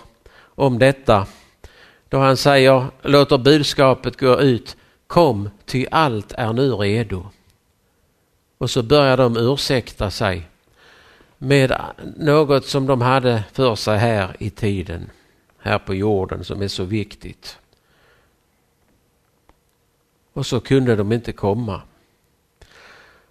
om 0.55 0.79
detta 0.79 1.27
då 2.09 2.17
han 2.17 2.37
säger 2.37 2.85
låter 3.01 3.37
budskapet 3.37 4.19
gå 4.19 4.41
ut 4.41 4.77
kom 5.07 5.49
ty 5.65 5.85
allt 5.91 6.31
är 6.31 6.53
nu 6.53 6.71
redo. 6.71 7.29
Och 8.57 8.69
så 8.69 8.83
börjar 8.83 9.17
de 9.17 9.37
ursäkta 9.37 10.11
sig 10.11 10.49
med 11.37 11.77
något 12.17 12.65
som 12.65 12.85
de 12.85 13.01
hade 13.01 13.43
för 13.53 13.75
sig 13.75 13.97
här 13.97 14.35
i 14.39 14.49
tiden, 14.49 15.09
här 15.59 15.79
på 15.79 15.95
jorden 15.95 16.43
som 16.43 16.61
är 16.61 16.67
så 16.67 16.83
viktigt. 16.83 17.57
Och 20.33 20.45
så 20.45 20.59
kunde 20.59 20.95
de 20.95 21.11
inte 21.11 21.31
komma. 21.31 21.81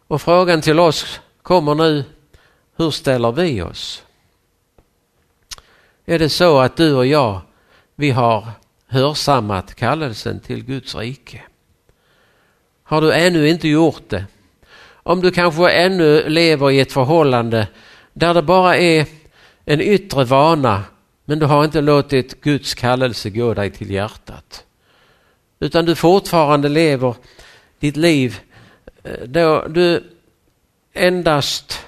Och 0.07 0.23
frågan 0.23 0.61
till 0.61 0.81
oss 0.81 1.21
kommer 1.43 1.75
nu, 1.75 2.05
hur 2.77 2.91
ställer 2.91 3.33
vi 3.33 3.63
oss? 3.63 4.04
Är 6.07 6.19
det 6.19 6.29
så 6.29 6.59
att 6.59 6.77
du 6.77 6.95
och 6.95 7.07
jag, 7.07 7.41
vi 7.95 8.11
har 8.11 8.49
hörsammat 8.87 9.75
kallelsen 9.75 10.41
till 10.41 10.65
Guds 10.65 10.95
rike? 10.95 11.43
Har 12.83 13.01
du 13.01 13.13
ännu 13.13 13.49
inte 13.49 13.69
gjort 13.69 14.09
det? 14.09 14.25
Om 14.87 15.21
du 15.21 15.31
kanske 15.31 15.71
ännu 15.71 16.29
lever 16.29 16.71
i 16.71 16.81
ett 16.81 16.93
förhållande 16.93 17.69
där 18.13 18.35
det 18.35 18.43
bara 18.43 18.77
är 18.77 19.07
en 19.65 19.81
yttre 19.81 20.25
vana 20.25 20.83
men 21.25 21.39
du 21.39 21.47
har 21.47 21.65
inte 21.65 21.81
låtit 21.81 22.41
Guds 22.41 22.75
kallelse 22.75 23.31
gå 23.31 23.55
dig 23.55 23.71
till 23.71 23.91
hjärtat. 23.91 24.65
Utan 25.59 25.85
du 25.85 25.95
fortfarande 25.95 26.69
lever 26.69 27.15
ditt 27.79 27.97
liv 27.97 28.41
eh, 29.03 29.23
då 29.27 29.67
du 29.69 30.05
endast 30.93 31.87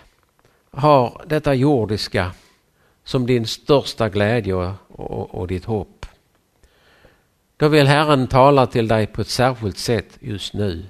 har 0.70 1.24
detta 1.26 1.54
jordiska 1.54 2.30
som 3.06 3.26
din 3.26 3.46
största 3.46 4.08
glädje 4.08 4.54
och, 4.54 4.74
och, 4.88 5.34
och 5.34 5.46
ditt 5.46 5.64
hopp. 5.64 6.06
Då 7.56 7.68
vill 7.68 7.86
Herren 7.86 8.28
tala 8.28 8.66
till 8.66 8.88
dig 8.88 9.06
på 9.06 9.20
ett 9.20 9.28
särskilt 9.28 9.78
sätt 9.78 10.18
just 10.20 10.54
nu. 10.54 10.86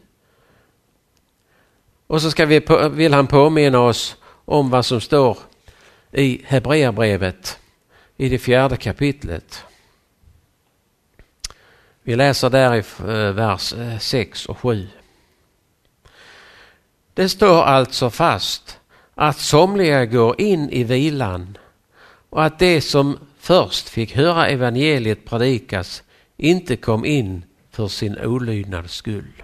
Och 2.07 2.23
så 2.23 2.31
ska 2.31 2.47
vi, 2.47 2.67
vill 2.91 3.14
han 3.14 3.27
påminna 3.27 3.81
oss 3.81 4.17
om 4.45 4.71
vad 4.71 4.87
som 4.87 5.01
står 5.01 5.38
i 6.12 6.43
Hebreerbrevet 6.45 7.59
i 8.17 8.29
det 8.29 8.38
fjärde 8.38 8.77
kapitlet. 8.77 9.64
Vi 12.03 12.17
läser 12.17 12.51
där 12.51 12.75
i 12.75 12.79
eh, 12.79 13.33
vers 13.33 13.73
eh, 13.73 13.99
6 13.99 14.47
och 14.47 14.59
7. 14.59 14.88
Det 17.14 17.29
står 17.29 17.62
alltså 17.62 18.11
fast 18.11 18.81
att 19.14 19.38
somliga 19.38 20.07
går 20.07 20.41
in 20.41 20.71
i 20.71 20.85
vilan 20.85 21.59
och 22.31 22.45
att 22.45 22.59
det 22.59 22.81
som 22.81 23.19
först 23.39 23.89
fick 23.89 24.17
höra 24.17 24.49
evangeliet 24.49 25.25
predikas 25.25 26.03
inte 26.37 26.77
kom 26.77 27.05
in 27.05 27.45
för 27.71 27.89
sin 27.89 28.19
olydnads 28.19 28.95
skull. 28.95 29.43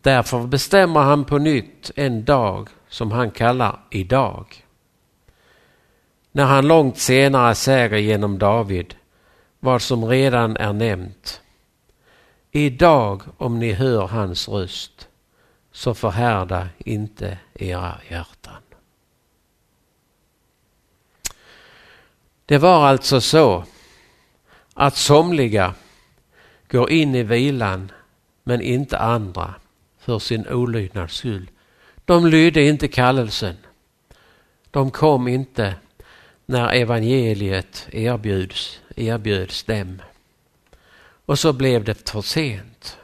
Därför 0.00 0.46
bestämmer 0.46 1.00
han 1.00 1.24
på 1.24 1.38
nytt 1.38 1.90
en 1.96 2.24
dag 2.24 2.68
som 2.88 3.12
han 3.12 3.30
kallar 3.30 3.80
idag. 3.90 4.64
När 6.32 6.44
han 6.44 6.66
långt 6.66 6.98
senare 6.98 7.54
säger 7.54 7.96
genom 7.96 8.38
David 8.38 8.94
vad 9.60 9.82
som 9.82 10.04
redan 10.04 10.56
är 10.56 10.72
nämnt. 10.72 11.40
Idag 12.50 13.22
om 13.38 13.58
ni 13.58 13.72
hör 13.72 14.06
hans 14.06 14.48
röst 14.48 15.08
så 15.72 15.94
förhärda 15.94 16.68
inte 16.78 17.38
era 17.54 17.94
hjärtan. 18.10 18.63
Det 22.46 22.58
var 22.58 22.86
alltså 22.86 23.20
så 23.20 23.64
att 24.74 24.96
somliga 24.96 25.74
går 26.68 26.90
in 26.90 27.14
i 27.14 27.22
vilan 27.22 27.92
men 28.42 28.60
inte 28.60 28.98
andra 28.98 29.54
för 29.98 30.18
sin 30.18 30.48
olydnads 30.48 31.14
skull. 31.14 31.50
De 32.04 32.26
lydde 32.26 32.62
inte 32.62 32.88
kallelsen. 32.88 33.56
De 34.70 34.90
kom 34.90 35.28
inte 35.28 35.74
när 36.46 36.74
evangeliet 36.74 37.88
erbjuds, 37.92 38.80
erbjöds 38.96 39.62
dem. 39.62 40.02
Och 41.26 41.38
så 41.38 41.52
blev 41.52 41.84
det 41.84 42.10
för 42.10 42.22
sent. 42.22 42.98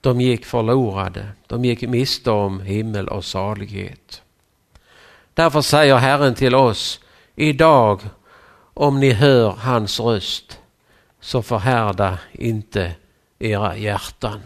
De 0.00 0.20
gick 0.20 0.46
förlorade, 0.46 1.28
de 1.46 1.64
gick 1.64 1.82
miste 1.82 2.30
om 2.30 2.60
himmel 2.60 3.08
och 3.08 3.24
salighet. 3.24 4.22
Därför 5.34 5.60
säger 5.60 5.96
Herren 5.96 6.34
till 6.34 6.54
oss, 6.54 7.00
idag 7.38 8.00
om 8.74 9.00
ni 9.00 9.12
hör 9.12 9.50
hans 9.50 10.00
röst 10.00 10.58
så 11.20 11.42
förhärda 11.42 12.18
inte 12.32 12.94
era 13.38 13.76
hjärtan. 13.76 14.40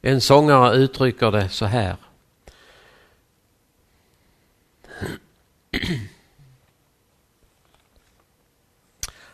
En 0.00 0.20
sångare 0.20 0.76
uttrycker 0.76 1.30
det 1.30 1.48
så 1.48 1.64
här. 1.64 1.96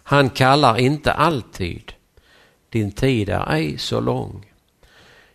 Han 0.03 0.31
kallar 0.31 0.79
inte 0.79 1.13
alltid, 1.13 1.93
din 2.69 2.93
tid 2.93 3.29
är 3.29 3.53
ej 3.53 3.79
så 3.79 4.01
lång. 4.01 4.53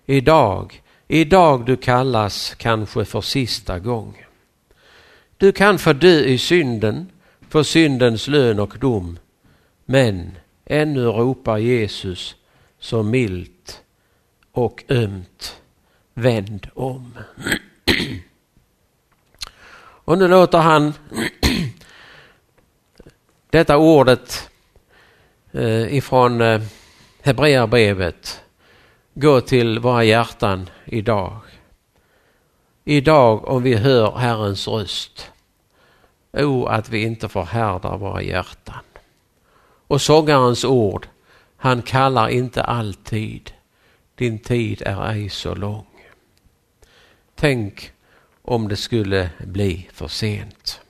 Idag, 0.06 0.84
idag 1.08 1.66
du 1.66 1.78
kallas 1.78 2.56
kanske 2.58 3.06
för 3.06 3.22
sista 3.22 3.80
gång. 3.80 4.27
Du 5.38 5.52
kan 5.52 5.80
få 5.80 5.94
dö 5.94 6.20
i 6.20 6.38
synden, 6.38 7.12
för 7.50 7.64
syndens 7.64 8.28
lön 8.28 8.60
och 8.60 8.78
dom. 8.80 9.20
Men 9.86 10.32
ännu 10.66 11.06
ropar 11.06 11.58
Jesus 11.58 12.36
så 12.80 13.04
milt 13.04 13.82
och 14.52 14.84
ömt. 14.90 15.62
Vänd 16.14 16.68
om. 16.74 17.18
Och 19.80 20.18
nu 20.18 20.28
låter 20.28 20.58
han 20.58 20.94
detta 23.50 23.78
ordet 23.78 24.50
eh, 25.52 25.96
ifrån 25.96 26.42
eh, 26.42 26.62
Hebreerbrevet 27.22 28.42
gå 29.14 29.42
till 29.42 29.80
våra 29.80 30.04
hjärtan 30.04 30.70
idag. 30.86 31.40
Idag 32.90 33.48
om 33.48 33.64
vi 33.64 33.76
hör 33.76 34.16
Herrens 34.16 34.68
röst. 34.68 35.32
O, 36.34 36.66
att 36.66 36.90
vi 36.90 37.04
inte 37.04 37.30
förhärdar 37.30 37.98
våra 37.98 38.22
hjärtan. 38.22 38.84
Och 39.88 40.02
sångarens 40.02 40.66
ord, 40.66 41.08
han 41.58 41.82
kallar 41.82 42.30
inte 42.30 42.64
alltid 42.64 43.52
din 44.16 44.40
tid 44.40 44.82
är 44.86 45.12
ej 45.12 45.30
så 45.30 45.56
lång. 45.56 45.88
Tänk 47.36 47.92
om 48.42 48.68
det 48.68 48.76
skulle 48.76 49.30
bli 49.40 49.90
för 49.94 50.08
sent. 50.08 50.82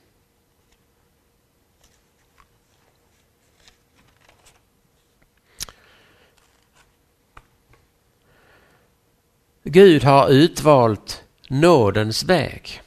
Gud 9.63 10.03
har 10.03 10.29
utvalt 10.29 11.23
nådens 11.47 12.23
väg. 12.23 12.81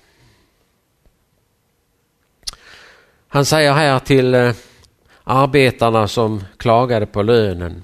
Han 3.29 3.44
säger 3.44 3.73
här 3.73 3.99
till 3.99 4.35
eh, 4.35 4.55
arbetarna 5.25 6.09
som 6.09 6.44
klagade 6.57 7.07
på 7.07 7.23
lönen. 7.23 7.83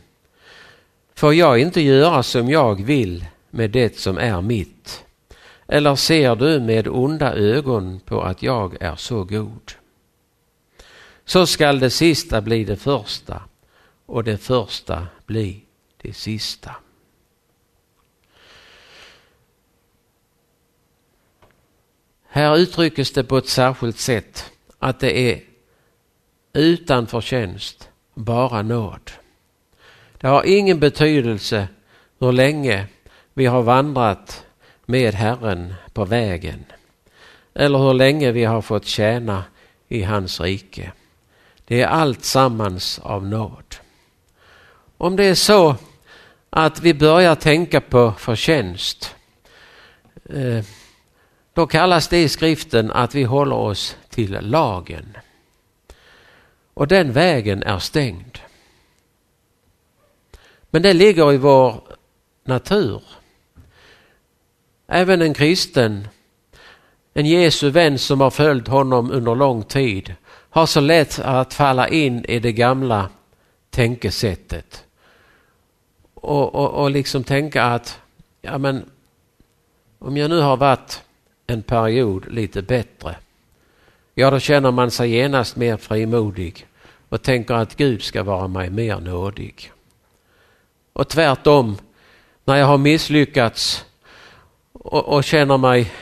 Får 1.14 1.34
jag 1.34 1.58
inte 1.58 1.80
göra 1.80 2.22
som 2.22 2.48
jag 2.48 2.84
vill 2.84 3.24
med 3.50 3.70
det 3.70 3.98
som 3.98 4.18
är 4.18 4.42
mitt? 4.42 5.04
Eller 5.68 5.96
ser 5.96 6.36
du 6.36 6.60
med 6.60 6.88
onda 6.88 7.34
ögon 7.34 8.00
på 8.00 8.22
att 8.22 8.42
jag 8.42 8.76
är 8.82 8.96
så 8.96 9.24
god? 9.24 9.72
Så 11.24 11.46
skall 11.46 11.78
det 11.78 11.90
sista 11.90 12.40
bli 12.40 12.64
det 12.64 12.76
första 12.76 13.42
och 14.06 14.24
det 14.24 14.38
första 14.38 15.06
bli 15.26 15.64
det 16.02 16.12
sista. 16.12 16.76
Här 22.36 22.56
uttryckes 22.56 23.12
det 23.12 23.24
på 23.24 23.38
ett 23.38 23.48
särskilt 23.48 23.98
sätt 23.98 24.52
att 24.78 25.00
det 25.00 25.18
är 25.18 25.40
utan 26.52 27.06
förtjänst, 27.06 27.88
bara 28.14 28.62
nåd. 28.62 29.10
Det 30.18 30.26
har 30.26 30.44
ingen 30.44 30.80
betydelse 30.80 31.68
hur 32.18 32.32
länge 32.32 32.86
vi 33.34 33.46
har 33.46 33.62
vandrat 33.62 34.44
med 34.86 35.14
Herren 35.14 35.74
på 35.92 36.04
vägen 36.04 36.64
eller 37.54 37.78
hur 37.78 37.94
länge 37.94 38.32
vi 38.32 38.44
har 38.44 38.62
fått 38.62 38.86
tjäna 38.86 39.44
i 39.88 40.02
hans 40.02 40.40
rike. 40.40 40.92
Det 41.64 41.82
är 41.82 41.86
allt 41.86 42.24
sammans 42.24 42.98
av 42.98 43.26
nåd. 43.26 43.76
Om 44.96 45.16
det 45.16 45.24
är 45.24 45.34
så 45.34 45.76
att 46.50 46.80
vi 46.80 46.94
börjar 46.94 47.34
tänka 47.34 47.80
på 47.80 48.12
förtjänst 48.18 49.14
eh, 50.24 50.64
då 51.56 51.66
kallas 51.66 52.08
det 52.08 52.22
i 52.22 52.28
skriften 52.28 52.90
att 52.90 53.14
vi 53.14 53.22
håller 53.22 53.56
oss 53.56 53.96
till 54.08 54.38
lagen. 54.40 55.16
Och 56.74 56.88
den 56.88 57.12
vägen 57.12 57.62
är 57.62 57.78
stängd. 57.78 58.38
Men 60.70 60.82
det 60.82 60.92
ligger 60.92 61.32
i 61.32 61.36
vår 61.36 61.80
natur. 62.44 63.02
Även 64.86 65.22
en 65.22 65.34
kristen, 65.34 66.08
en 67.14 67.26
Jesu 67.26 67.70
vän 67.70 67.98
som 67.98 68.20
har 68.20 68.30
följt 68.30 68.68
honom 68.68 69.10
under 69.10 69.34
lång 69.34 69.62
tid 69.62 70.14
har 70.50 70.66
så 70.66 70.80
lätt 70.80 71.18
att 71.18 71.54
falla 71.54 71.88
in 71.88 72.24
i 72.24 72.38
det 72.38 72.52
gamla 72.52 73.08
tänkesättet. 73.70 74.84
Och, 76.14 76.54
och, 76.54 76.70
och 76.70 76.90
liksom 76.90 77.24
tänka 77.24 77.64
att 77.64 78.00
ja 78.42 78.58
men 78.58 78.90
om 79.98 80.16
jag 80.16 80.30
nu 80.30 80.40
har 80.40 80.56
varit 80.56 81.02
en 81.46 81.62
period 81.62 82.32
lite 82.32 82.62
bättre. 82.62 83.16
Ja, 84.14 84.30
då 84.30 84.38
känner 84.38 84.70
man 84.70 84.90
sig 84.90 85.10
genast 85.10 85.56
mer 85.56 85.76
frimodig 85.76 86.66
och 87.08 87.22
tänker 87.22 87.54
att 87.54 87.76
Gud 87.76 88.02
ska 88.02 88.22
vara 88.22 88.48
mig 88.48 88.70
mer 88.70 89.00
nådig. 89.00 89.72
Och 90.92 91.08
tvärtom, 91.08 91.76
när 92.44 92.56
jag 92.56 92.66
har 92.66 92.78
misslyckats 92.78 93.84
och, 94.72 95.04
och 95.04 95.24
känner 95.24 95.58
mig 95.58 95.92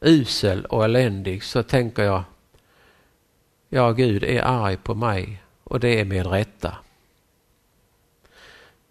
usel 0.00 0.64
och 0.64 0.84
eländig 0.84 1.44
så 1.44 1.62
tänker 1.62 2.02
jag, 2.02 2.22
ja 3.68 3.92
Gud 3.92 4.24
är 4.24 4.42
arg 4.42 4.76
på 4.76 4.94
mig 4.94 5.42
och 5.64 5.80
det 5.80 6.00
är 6.00 6.04
med 6.04 6.26
rätta. 6.26 6.76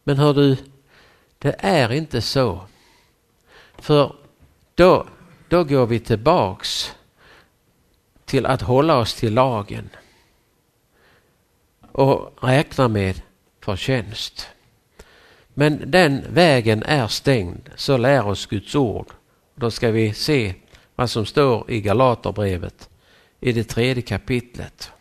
Men 0.04 0.18
hör 0.18 0.34
du, 0.34 0.58
det 1.38 1.56
är 1.60 1.92
inte 1.92 2.22
så. 2.22 2.62
För 3.78 4.16
då, 4.76 5.06
då 5.54 5.64
går 5.64 5.86
vi 5.86 6.00
tillbaks 6.00 6.94
till 8.26 8.46
att 8.46 8.62
hålla 8.62 8.98
oss 8.98 9.14
till 9.14 9.34
lagen 9.34 9.90
och 11.92 12.38
räkna 12.42 12.88
med 12.88 13.22
förtjänst. 13.62 14.48
Men 15.54 15.92
den 15.92 16.24
vägen 16.30 16.84
är 16.84 17.08
stängd, 17.08 17.70
så 17.76 17.98
lär 17.98 18.28
oss 18.28 18.46
Guds 18.46 18.76
ord. 18.76 19.08
Då 19.56 19.72
ska 19.72 19.92
vi 19.92 20.14
se 20.14 20.54
vad 20.96 21.10
som 21.10 21.26
står 21.26 21.72
i 21.72 21.82
Galaterbrevet 21.82 22.90
i 23.40 23.52
det 23.52 23.64
tredje 23.64 24.04
kapitlet. 24.04 24.92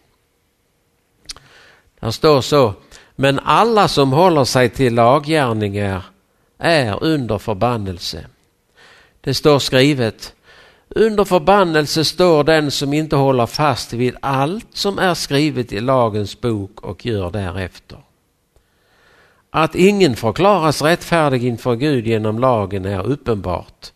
Där 2.01 2.11
står 2.11 2.41
så, 2.41 2.75
men 3.17 3.39
alla 3.39 3.89
som 3.89 4.13
håller 4.13 4.45
sig 4.45 4.71
till 4.71 4.95
laggärningar 4.95 6.05
är 6.59 7.03
under 7.03 7.39
förbannelse. 7.39 8.27
Det 9.21 9.35
står 9.35 9.59
skrivet, 9.59 10.35
under 10.95 11.25
förbannelse 11.25 12.05
står 12.05 12.45
den 12.45 12.71
som 12.71 12.93
inte 12.93 13.17
håller 13.17 13.47
fast 13.47 13.93
vid 13.93 14.17
allt 14.21 14.67
som 14.73 14.99
är 14.99 15.15
skrivet 15.15 15.73
i 15.73 15.81
lagens 15.81 16.41
bok 16.41 16.81
och 16.81 17.07
gör 17.07 17.31
därefter. 17.31 17.99
Att 19.51 19.75
ingen 19.75 20.17
förklaras 20.17 20.83
rättfärdig 20.83 21.45
inför 21.45 21.75
Gud 21.75 22.07
genom 22.07 22.39
lagen 22.39 22.85
är 22.85 23.07
uppenbart 23.07 23.93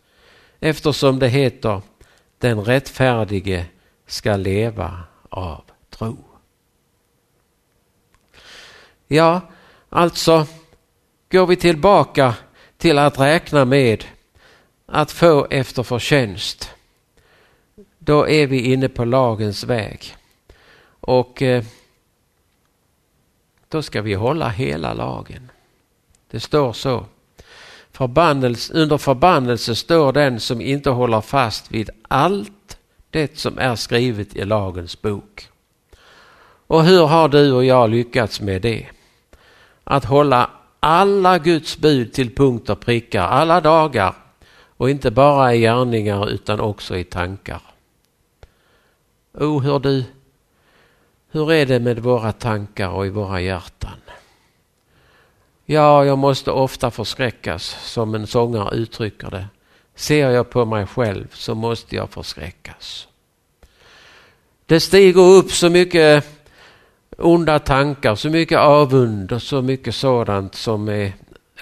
eftersom 0.60 1.18
det 1.18 1.28
heter 1.28 1.80
den 2.38 2.60
rättfärdige 2.64 3.66
ska 4.06 4.36
leva 4.36 5.00
av 5.28 5.62
tro. 5.90 6.16
Ja, 9.08 9.40
alltså 9.88 10.46
går 11.30 11.46
vi 11.46 11.56
tillbaka 11.56 12.34
till 12.78 12.98
att 12.98 13.20
räkna 13.20 13.64
med 13.64 14.04
att 14.86 15.12
få 15.12 15.46
efter 15.50 15.82
förtjänst 15.82 16.75
då 18.06 18.28
är 18.28 18.46
vi 18.46 18.72
inne 18.72 18.88
på 18.88 19.04
lagens 19.04 19.64
väg. 19.64 20.16
Och 21.00 21.42
eh, 21.42 21.64
då 23.68 23.82
ska 23.82 24.02
vi 24.02 24.14
hålla 24.14 24.48
hela 24.48 24.94
lagen. 24.94 25.50
Det 26.30 26.40
står 26.40 26.72
så. 26.72 27.04
Förbannelse, 27.92 28.72
under 28.72 28.98
förbannelse 28.98 29.74
står 29.74 30.12
den 30.12 30.40
som 30.40 30.60
inte 30.60 30.90
håller 30.90 31.20
fast 31.20 31.70
vid 31.70 31.90
allt 32.08 32.78
det 33.10 33.38
som 33.38 33.58
är 33.58 33.76
skrivet 33.76 34.36
i 34.36 34.44
lagens 34.44 35.02
bok. 35.02 35.48
Och 36.66 36.84
hur 36.84 37.06
har 37.06 37.28
du 37.28 37.52
och 37.52 37.64
jag 37.64 37.90
lyckats 37.90 38.40
med 38.40 38.62
det? 38.62 38.86
Att 39.84 40.04
hålla 40.04 40.50
alla 40.80 41.38
Guds 41.38 41.78
bud 41.78 42.12
till 42.12 42.34
punkt 42.34 42.70
och 42.70 42.80
prickar 42.80 43.22
alla 43.22 43.60
dagar 43.60 44.14
och 44.76 44.90
inte 44.90 45.10
bara 45.10 45.54
i 45.54 45.60
gärningar 45.60 46.28
utan 46.28 46.60
också 46.60 46.96
i 46.96 47.04
tankar. 47.04 47.60
O, 49.40 49.60
hör 49.60 49.78
du, 49.78 50.04
hur 51.30 51.52
är 51.52 51.66
det 51.66 51.80
med 51.80 51.98
våra 51.98 52.32
tankar 52.32 52.88
och 52.88 53.06
i 53.06 53.10
våra 53.10 53.40
hjärtan? 53.40 54.00
Ja, 55.64 56.04
jag 56.04 56.18
måste 56.18 56.50
ofta 56.50 56.90
förskräckas, 56.90 57.76
som 57.82 58.14
en 58.14 58.26
sångare 58.26 58.76
uttrycker 58.76 59.30
det. 59.30 59.46
Ser 59.94 60.30
jag 60.30 60.50
på 60.50 60.64
mig 60.64 60.86
själv 60.86 61.28
så 61.32 61.54
måste 61.54 61.96
jag 61.96 62.10
förskräckas. 62.10 63.08
Det 64.66 64.80
stiger 64.80 65.22
upp 65.22 65.50
så 65.50 65.70
mycket 65.70 66.24
onda 67.18 67.58
tankar, 67.58 68.14
så 68.14 68.30
mycket 68.30 68.58
avund 68.58 69.32
och 69.32 69.42
så 69.42 69.62
mycket 69.62 69.94
sådant 69.94 70.54
som 70.54 70.88
är 70.88 71.12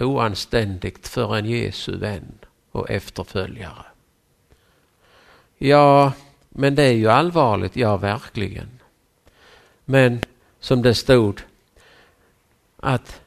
oanständigt 0.01 1.09
för 1.09 1.37
en 1.37 1.47
Jesu 1.47 1.97
vän 1.97 2.39
och 2.73 2.91
efterföljare. 2.91 3.85
Ja, 5.59 6.13
men 6.57 6.75
det 6.75 6.83
är 6.83 6.93
ju 6.93 7.09
allvarligt, 7.09 7.77
ja 7.77 7.97
verkligen. 7.97 8.69
Men 9.85 10.21
som 10.61 10.83
det 10.83 10.95
stod 10.95 11.41
att 12.77 13.21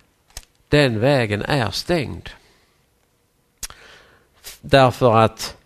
den 0.70 1.00
vägen 1.00 1.42
är 1.42 1.72
stängd. 1.72 2.30
Därför 4.62 5.18
att 5.18 5.58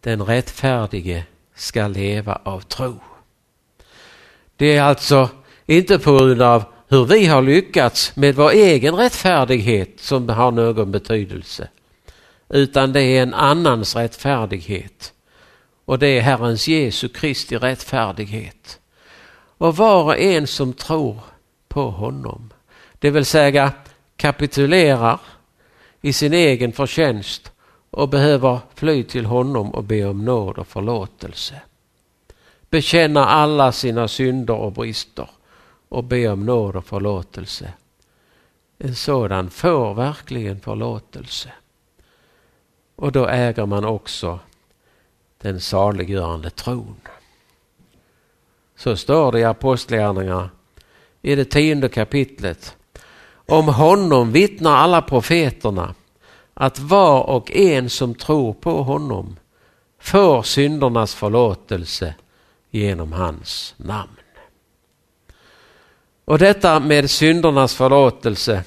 den 0.00 0.22
rättfärdige 0.22 1.24
ska 1.54 1.88
leva 1.88 2.40
av 2.42 2.60
tro. 2.60 3.00
Det 4.56 4.76
är 4.76 4.82
alltså 4.82 5.28
inte 5.66 5.98
på 5.98 6.16
grund 6.18 6.42
av 6.42 6.64
hur 6.88 7.04
vi 7.04 7.26
har 7.26 7.42
lyckats 7.42 8.16
med 8.16 8.34
vår 8.34 8.50
egen 8.50 8.94
rättfärdighet 8.94 10.00
som 10.00 10.28
har 10.28 10.50
någon 10.50 10.90
betydelse. 10.90 11.68
Utan 12.48 12.92
det 12.92 13.02
är 13.02 13.22
en 13.22 13.34
annans 13.34 13.96
rättfärdighet. 13.96 15.12
Och 15.88 15.98
det 15.98 16.06
är 16.06 16.20
Herrens 16.20 16.68
Jesu 16.68 17.08
Kristi 17.08 17.56
rättfärdighet. 17.56 18.80
Och 19.58 19.76
var 19.76 20.04
och 20.04 20.18
en 20.18 20.46
som 20.46 20.72
tror 20.72 21.20
på 21.68 21.90
honom, 21.90 22.52
det 22.98 23.10
vill 23.10 23.24
säga 23.24 23.72
kapitulerar 24.16 25.20
i 26.00 26.12
sin 26.12 26.32
egen 26.32 26.72
förtjänst 26.72 27.52
och 27.90 28.08
behöver 28.08 28.58
fly 28.74 29.04
till 29.04 29.26
honom 29.26 29.74
och 29.74 29.84
be 29.84 30.04
om 30.04 30.24
nåd 30.24 30.58
och 30.58 30.66
förlåtelse. 30.66 31.60
Bekänna 32.70 33.26
alla 33.26 33.72
sina 33.72 34.08
synder 34.08 34.54
och 34.54 34.72
brister 34.72 35.30
och 35.88 36.04
be 36.04 36.28
om 36.28 36.46
nåd 36.46 36.76
och 36.76 36.86
förlåtelse. 36.86 37.72
En 38.78 38.94
sådan 38.94 39.50
får 39.50 39.94
verkligen 39.94 40.60
förlåtelse. 40.60 41.52
Och 42.96 43.12
då 43.12 43.26
äger 43.26 43.66
man 43.66 43.84
också 43.84 44.38
den 45.38 45.60
saliggörande 45.60 46.50
tron. 46.50 46.96
Så 48.76 48.96
står 48.96 49.32
det 49.32 49.40
i 49.40 49.44
Apostlagärningarna 49.44 50.50
i 51.22 51.34
det 51.34 51.44
tionde 51.44 51.88
kapitlet. 51.88 52.76
Om 53.30 53.68
honom 53.68 54.32
vittnar 54.32 54.76
alla 54.76 55.02
profeterna 55.02 55.94
att 56.54 56.78
var 56.78 57.22
och 57.22 57.52
en 57.52 57.90
som 57.90 58.14
tror 58.14 58.52
på 58.52 58.82
honom 58.82 59.36
får 59.98 60.42
syndernas 60.42 61.14
förlåtelse 61.14 62.14
genom 62.70 63.12
hans 63.12 63.74
namn. 63.76 64.16
Och 66.24 66.38
detta 66.38 66.80
med 66.80 67.10
syndernas 67.10 67.74
förlåtelse, 67.74 68.64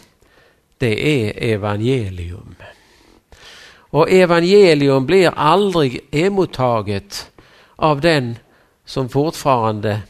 det 0.77 1.07
är 1.07 1.53
evangelium. 1.53 2.55
Och 3.91 4.11
evangelium 4.11 5.05
blir 5.05 5.33
aldrig 5.35 5.99
emottaget 6.11 7.31
av 7.75 8.01
den 8.01 8.35
som 8.85 9.09
fortfarande 9.09 10.01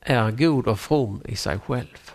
är 0.00 0.30
god 0.30 0.66
och 0.66 0.80
from 0.80 1.20
i 1.24 1.36
sig 1.36 1.58
själv. 1.66 2.10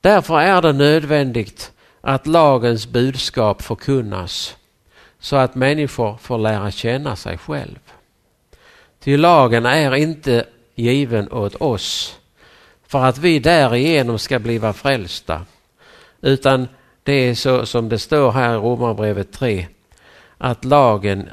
Därför 0.00 0.40
är 0.40 0.62
det 0.62 0.72
nödvändigt 0.72 1.72
att 2.00 2.26
lagens 2.26 2.86
budskap 2.86 3.62
förkunnas 3.62 4.56
så 5.18 5.36
att 5.36 5.54
människor 5.54 6.16
får 6.16 6.38
lära 6.38 6.70
känna 6.70 7.16
sig 7.16 7.38
själv. 7.38 7.78
Ty 9.00 9.16
lagen 9.16 9.66
är 9.66 9.94
inte 9.94 10.46
given 10.74 11.32
åt 11.32 11.54
oss 11.54 12.18
för 12.86 13.04
att 13.04 13.18
vi 13.18 13.38
därigenom 13.38 14.18
ska 14.18 14.38
bliva 14.38 14.72
frälsta. 14.72 15.46
Utan 16.20 16.68
det 17.10 17.28
är 17.28 17.34
så 17.34 17.66
som 17.66 17.88
det 17.88 17.98
står 17.98 18.32
här 18.32 18.54
i 18.54 18.56
Romarbrevet 18.56 19.32
3 19.32 19.66
att 20.38 20.64
lagen 20.64 21.28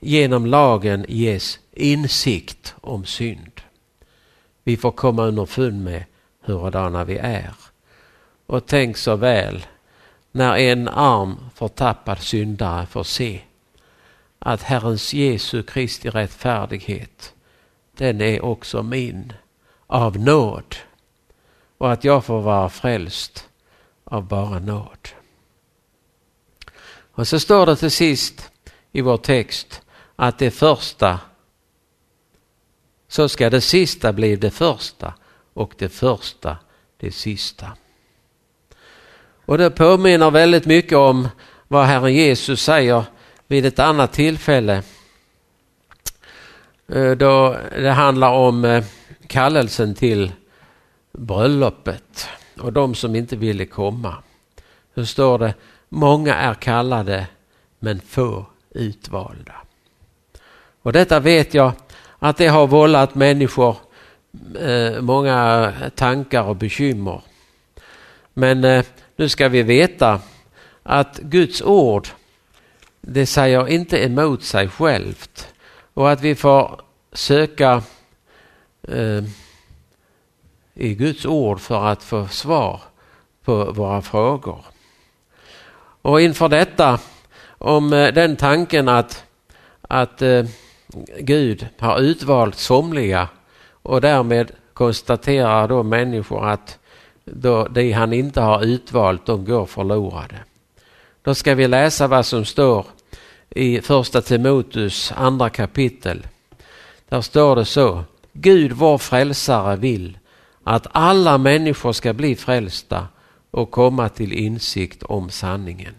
genom 0.00 0.46
lagen 0.46 1.04
ges 1.08 1.58
insikt 1.72 2.74
om 2.80 3.04
synd. 3.04 3.60
Vi 4.64 4.76
får 4.76 4.92
komma 4.92 5.22
underfund 5.22 5.84
med 5.84 6.04
hurdana 6.40 7.04
vi 7.04 7.16
är. 7.18 7.50
Och 8.46 8.66
tänk 8.66 8.96
så 8.96 9.16
väl 9.16 9.66
när 10.32 10.56
en 10.56 10.88
arm 10.88 11.36
förtappad 11.54 12.18
syndare 12.18 12.86
får 12.86 13.04
se 13.04 13.40
att 14.38 14.62
Herrens 14.62 15.14
Jesu 15.14 15.62
Kristi 15.62 16.10
rättfärdighet, 16.10 17.34
den 17.96 18.20
är 18.20 18.44
också 18.44 18.82
min 18.82 19.32
av 19.86 20.18
nåd 20.18 20.76
och 21.80 21.92
att 21.92 22.04
jag 22.04 22.24
får 22.24 22.40
vara 22.40 22.68
frälst 22.68 23.48
av 24.04 24.28
bara 24.28 24.58
nåd. 24.58 25.08
Och 27.12 27.28
så 27.28 27.40
står 27.40 27.66
det 27.66 27.76
till 27.76 27.90
sist 27.90 28.50
i 28.92 29.00
vår 29.00 29.16
text 29.16 29.82
att 30.16 30.38
det 30.38 30.50
första, 30.50 31.20
så 33.08 33.28
ska 33.28 33.50
det 33.50 33.60
sista 33.60 34.12
bli 34.12 34.36
det 34.36 34.50
första 34.50 35.14
och 35.54 35.74
det 35.78 35.88
första 35.88 36.56
det 36.96 37.12
sista. 37.12 37.72
Och 39.44 39.58
det 39.58 39.70
påminner 39.70 40.30
väldigt 40.30 40.66
mycket 40.66 40.98
om 40.98 41.28
vad 41.68 41.86
Herren 41.86 42.14
Jesus 42.14 42.62
säger 42.62 43.04
vid 43.46 43.66
ett 43.66 43.78
annat 43.78 44.12
tillfälle. 44.12 44.82
Eh, 46.88 47.10
då 47.10 47.56
det 47.76 47.90
handlar 47.90 48.30
om 48.30 48.64
eh, 48.64 48.84
kallelsen 49.26 49.94
till 49.94 50.32
bröllopet 51.20 52.28
och 52.60 52.72
de 52.72 52.94
som 52.94 53.14
inte 53.14 53.36
ville 53.36 53.66
komma. 53.66 54.14
Hur 54.94 55.04
står 55.04 55.38
det, 55.38 55.54
många 55.88 56.34
är 56.34 56.54
kallade 56.54 57.26
men 57.78 58.00
få 58.00 58.46
utvalda. 58.70 59.54
Och 60.82 60.92
detta 60.92 61.20
vet 61.20 61.54
jag 61.54 61.72
att 62.18 62.36
det 62.36 62.46
har 62.46 62.66
vållat 62.66 63.14
människor 63.14 63.76
eh, 64.60 65.00
många 65.00 65.72
tankar 65.94 66.42
och 66.42 66.56
bekymmer. 66.56 67.22
Men 68.34 68.64
eh, 68.64 68.84
nu 69.16 69.28
ska 69.28 69.48
vi 69.48 69.62
veta 69.62 70.20
att 70.82 71.18
Guds 71.18 71.62
ord 71.62 72.08
det 73.00 73.26
säger 73.26 73.68
inte 73.68 74.04
emot 74.04 74.42
sig 74.42 74.68
självt 74.68 75.48
och 75.94 76.10
att 76.10 76.20
vi 76.20 76.34
får 76.34 76.80
söka 77.12 77.82
eh, 78.88 79.22
i 80.74 80.94
Guds 80.94 81.26
ord 81.26 81.60
för 81.60 81.84
att 81.86 82.02
få 82.02 82.28
svar 82.28 82.80
på 83.44 83.72
våra 83.72 84.02
frågor. 84.02 84.64
Och 86.02 86.20
inför 86.20 86.48
detta, 86.48 86.98
om 87.58 87.92
eh, 87.92 88.14
den 88.14 88.36
tanken 88.36 88.88
att, 88.88 89.24
att 89.80 90.22
eh, 90.22 90.44
Gud 91.18 91.68
har 91.78 91.98
utvalt 91.98 92.56
somliga 92.56 93.28
och 93.82 94.00
därmed 94.00 94.50
konstaterar 94.72 95.68
då 95.68 95.82
människor 95.82 96.48
att 96.48 96.78
då 97.24 97.68
de 97.68 97.92
han 97.92 98.12
inte 98.12 98.40
har 98.40 98.64
utvalt, 98.64 99.26
de 99.26 99.44
går 99.44 99.66
förlorade. 99.66 100.36
Då 101.22 101.34
ska 101.34 101.54
vi 101.54 101.68
läsa 101.68 102.06
vad 102.06 102.26
som 102.26 102.44
står 102.44 102.86
i 103.50 103.80
första 103.80 104.22
Timoteus 104.22 105.12
andra 105.16 105.50
kapitel. 105.50 106.26
Där 107.08 107.20
står 107.20 107.56
det 107.56 107.64
så. 107.64 108.04
Gud 108.32 108.72
vår 108.72 108.98
frälsare 108.98 109.76
vill 109.76 110.18
att 110.64 110.86
alla 110.92 111.38
människor 111.38 111.92
ska 111.92 112.12
bli 112.12 112.36
frälsta 112.36 113.08
och 113.50 113.70
komma 113.70 114.08
till 114.08 114.32
insikt 114.32 115.02
om 115.02 115.30
sanningen. 115.30 115.94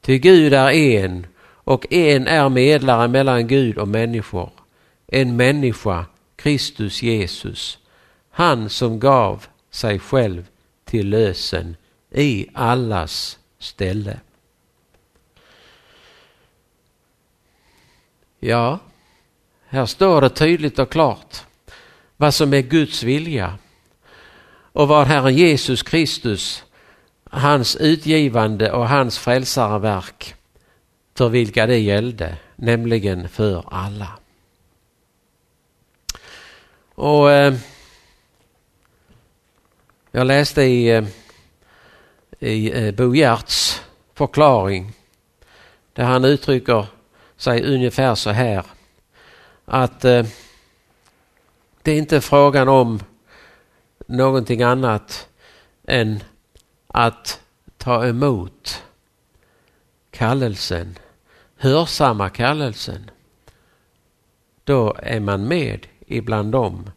Ty 0.00 0.18
Gud 0.18 0.54
är 0.54 0.70
en 0.70 1.26
och 1.40 1.92
en 1.92 2.26
är 2.26 2.48
medlare 2.48 3.08
mellan 3.08 3.46
Gud 3.46 3.78
och 3.78 3.88
människor. 3.88 4.50
En 5.06 5.36
människa, 5.36 6.06
Kristus 6.36 7.02
Jesus. 7.02 7.78
Han 8.30 8.70
som 8.70 8.98
gav 9.00 9.46
sig 9.70 9.98
själv 9.98 10.46
till 10.84 11.08
lösen 11.08 11.76
i 12.10 12.46
allas 12.54 13.38
ställe. 13.58 14.20
Ja, 18.38 18.78
här 19.68 19.86
står 19.86 20.20
det 20.20 20.28
tydligt 20.28 20.78
och 20.78 20.90
klart 20.90 21.42
vad 22.16 22.34
som 22.34 22.54
är 22.54 22.60
Guds 22.60 23.02
vilja 23.02 23.58
och 24.76 24.88
vad 24.88 25.06
Herren 25.06 25.36
Jesus 25.36 25.82
Kristus, 25.82 26.64
hans 27.30 27.76
utgivande 27.76 28.72
och 28.72 28.88
hans 28.88 29.18
frälsareverk 29.18 30.34
för 31.14 31.28
vilka 31.28 31.66
det 31.66 31.78
gällde, 31.78 32.36
nämligen 32.56 33.28
för 33.28 33.64
alla. 33.66 34.08
Och 36.94 37.32
eh, 37.32 37.54
Jag 40.10 40.26
läste 40.26 40.62
i, 40.62 40.88
eh, 40.88 41.04
i 42.38 42.86
eh, 42.86 42.94
Bo 42.94 43.14
Giertz 43.14 43.82
förklaring 44.14 44.92
där 45.92 46.04
han 46.04 46.24
uttrycker 46.24 46.86
sig 47.36 47.74
ungefär 47.74 48.14
så 48.14 48.30
här 48.30 48.64
att 49.64 50.04
eh, 50.04 50.26
det 51.82 51.92
är 51.92 51.98
inte 51.98 52.20
frågan 52.20 52.68
om 52.68 53.00
någonting 54.06 54.62
annat 54.62 55.28
än 55.86 56.20
att 56.86 57.40
ta 57.76 58.06
emot 58.06 58.82
kallelsen, 60.10 60.98
hörsamma 61.56 62.30
kallelsen. 62.30 63.10
Då 64.64 64.96
är 65.02 65.20
man 65.20 65.48
med 65.48 65.86
ibland 66.06 66.52
dem 66.52 66.90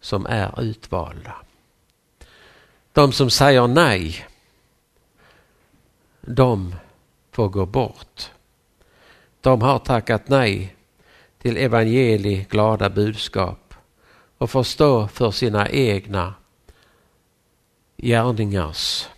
som 0.00 0.26
är 0.26 0.60
utvalda. 0.60 1.36
De 2.92 3.12
som 3.12 3.30
säger 3.30 3.66
nej, 3.66 4.26
de 6.20 6.74
får 7.30 7.48
gå 7.48 7.66
bort. 7.66 8.30
De 9.40 9.62
har 9.62 9.78
tackat 9.78 10.28
nej 10.28 10.76
till 11.38 11.56
evangeli 11.56 12.46
glada 12.50 12.90
budskap 12.90 13.74
och 14.38 14.50
får 14.50 14.62
stå 14.62 15.08
för 15.08 15.30
sina 15.30 15.68
egna 15.68 16.34
gärningars 18.02 19.08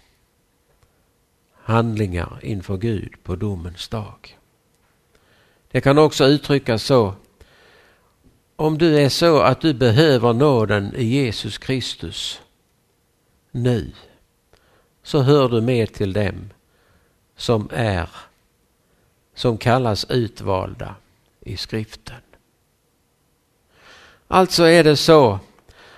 handlingar 1.63 2.39
inför 2.43 2.77
Gud 2.77 3.15
på 3.23 3.37
domens 3.37 3.89
dag. 3.89 4.39
Det 5.71 5.81
kan 5.81 5.99
också 5.99 6.25
uttryckas 6.25 6.83
så. 6.83 7.15
Om 8.57 8.79
du 8.79 9.01
är 9.01 9.09
så 9.09 9.41
att 9.41 9.61
du 9.61 9.75
behöver 9.75 10.33
nåden 10.33 10.95
i 10.97 11.05
Jesus 11.05 11.59
Kristus 11.59 12.41
nu 13.51 13.93
så 15.03 15.23
hör 15.23 15.49
du 15.49 15.61
med 15.61 15.93
till 15.93 16.13
dem 16.13 16.51
som 17.37 17.69
är 17.73 18.09
som 19.35 19.59
kallas 19.59 20.05
utvalda 20.11 20.95
i 21.41 21.57
skriften. 21.57 22.21
Alltså 24.29 24.63
är 24.63 24.85
det 24.85 24.97
så 24.97 25.39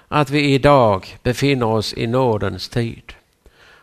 att 0.08 0.30
vi 0.30 0.54
idag 0.54 1.18
befinner 1.22 1.66
oss 1.66 1.94
i 1.94 2.06
nådens 2.06 2.68
tid 2.68 3.12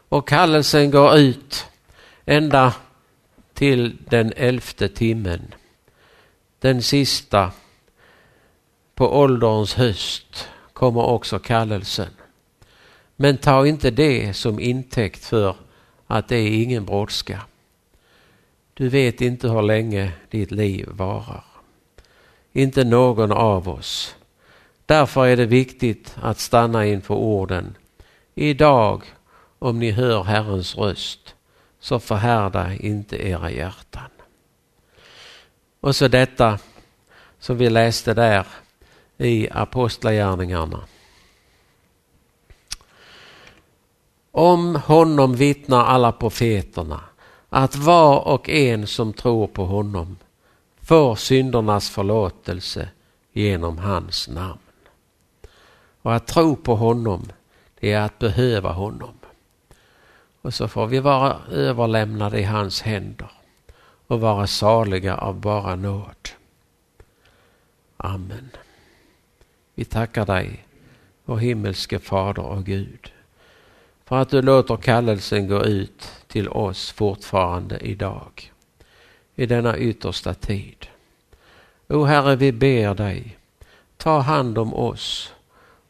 och 0.09 0.27
kallelsen 0.27 0.91
går 0.91 1.17
ut 1.17 1.65
ända 2.25 2.75
till 3.53 3.97
den 4.09 4.33
elfte 4.35 4.89
timmen. 4.89 5.53
Den 6.59 6.81
sista 6.81 7.51
på 8.95 9.19
ålderns 9.19 9.73
höst 9.73 10.49
kommer 10.73 11.01
också 11.01 11.39
kallelsen. 11.39 12.09
Men 13.15 13.37
ta 13.37 13.67
inte 13.67 13.91
det 13.91 14.33
som 14.33 14.59
intäkt 14.59 15.25
för 15.25 15.55
att 16.07 16.27
det 16.27 16.35
är 16.35 16.63
ingen 16.63 16.85
brådska. 16.85 17.41
Du 18.73 18.89
vet 18.89 19.21
inte 19.21 19.49
hur 19.49 19.61
länge 19.61 20.11
ditt 20.29 20.51
liv 20.51 20.87
varar. 20.91 21.43
Inte 22.51 22.83
någon 22.83 23.31
av 23.31 23.69
oss. 23.69 24.15
Därför 24.93 25.25
är 25.25 25.37
det 25.37 25.45
viktigt 25.45 26.15
att 26.21 26.39
stanna 26.39 26.85
inför 26.85 27.13
orden. 27.13 27.77
Idag, 28.35 29.03
om 29.59 29.79
ni 29.79 29.91
hör 29.91 30.23
Herrens 30.23 30.77
röst, 30.77 31.35
så 31.79 31.99
förhärda 31.99 32.73
inte 32.73 33.27
era 33.27 33.51
hjärtan. 33.51 34.09
Och 35.79 35.95
så 35.95 36.07
detta 36.07 36.59
som 37.39 37.57
vi 37.57 37.69
läste 37.69 38.13
där 38.13 38.47
i 39.17 39.49
Apostlagärningarna. 39.51 40.79
Om 44.31 44.75
honom 44.75 45.35
vittnar 45.35 45.85
alla 45.85 46.11
profeterna 46.11 46.99
att 47.49 47.75
var 47.75 48.27
och 48.27 48.49
en 48.49 48.87
som 48.87 49.13
tror 49.13 49.47
på 49.47 49.65
honom 49.65 50.17
får 50.81 51.15
syndernas 51.15 51.89
förlåtelse 51.89 52.89
genom 53.31 53.77
hans 53.77 54.27
namn. 54.27 54.62
Och 56.03 56.15
att 56.15 56.27
tro 56.27 56.55
på 56.55 56.75
honom, 56.75 57.31
det 57.79 57.91
är 57.91 58.01
att 58.01 58.19
behöva 58.19 58.71
honom. 58.71 59.13
Och 60.41 60.53
så 60.53 60.67
får 60.67 60.87
vi 60.87 60.99
vara 60.99 61.41
överlämnade 61.51 62.39
i 62.39 62.43
hans 62.43 62.81
händer 62.81 63.31
och 64.07 64.19
vara 64.19 64.47
saliga 64.47 65.17
av 65.17 65.39
bara 65.39 65.75
nåd. 65.75 66.29
Amen. 67.97 68.49
Vi 69.75 69.85
tackar 69.85 70.25
dig, 70.25 70.65
vår 71.25 71.37
himmelske 71.37 71.99
Fader 71.99 72.43
och 72.43 72.65
Gud, 72.65 73.11
för 74.05 74.15
att 74.15 74.29
du 74.29 74.41
låter 74.41 74.77
kallelsen 74.77 75.47
gå 75.47 75.63
ut 75.63 76.11
till 76.27 76.49
oss 76.49 76.91
fortfarande 76.91 77.79
idag, 77.79 78.51
i 79.35 79.45
denna 79.45 79.77
yttersta 79.77 80.33
tid. 80.33 80.87
O 81.87 82.03
Herre, 82.03 82.35
vi 82.35 82.51
ber 82.51 82.95
dig, 82.95 83.37
ta 83.97 84.19
hand 84.19 84.57
om 84.57 84.73
oss, 84.73 85.32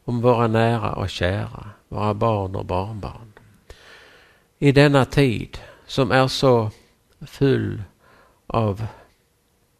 om 0.04 0.20
våra 0.20 0.46
nära 0.46 0.92
och 0.92 1.10
kära, 1.10 1.70
våra 1.88 2.14
barn 2.14 2.56
och 2.56 2.64
barnbarn. 2.64 3.32
I 4.58 4.72
denna 4.72 5.04
tid 5.04 5.58
som 5.86 6.10
är 6.10 6.28
så 6.28 6.70
full 7.20 7.82
av 8.46 8.86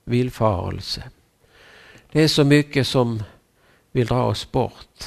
villfarelse. 0.04 1.10
Det 2.12 2.22
är 2.22 2.28
så 2.28 2.44
mycket 2.44 2.86
som 2.86 3.22
vill 3.92 4.06
dra 4.06 4.24
oss 4.24 4.52
bort 4.52 5.04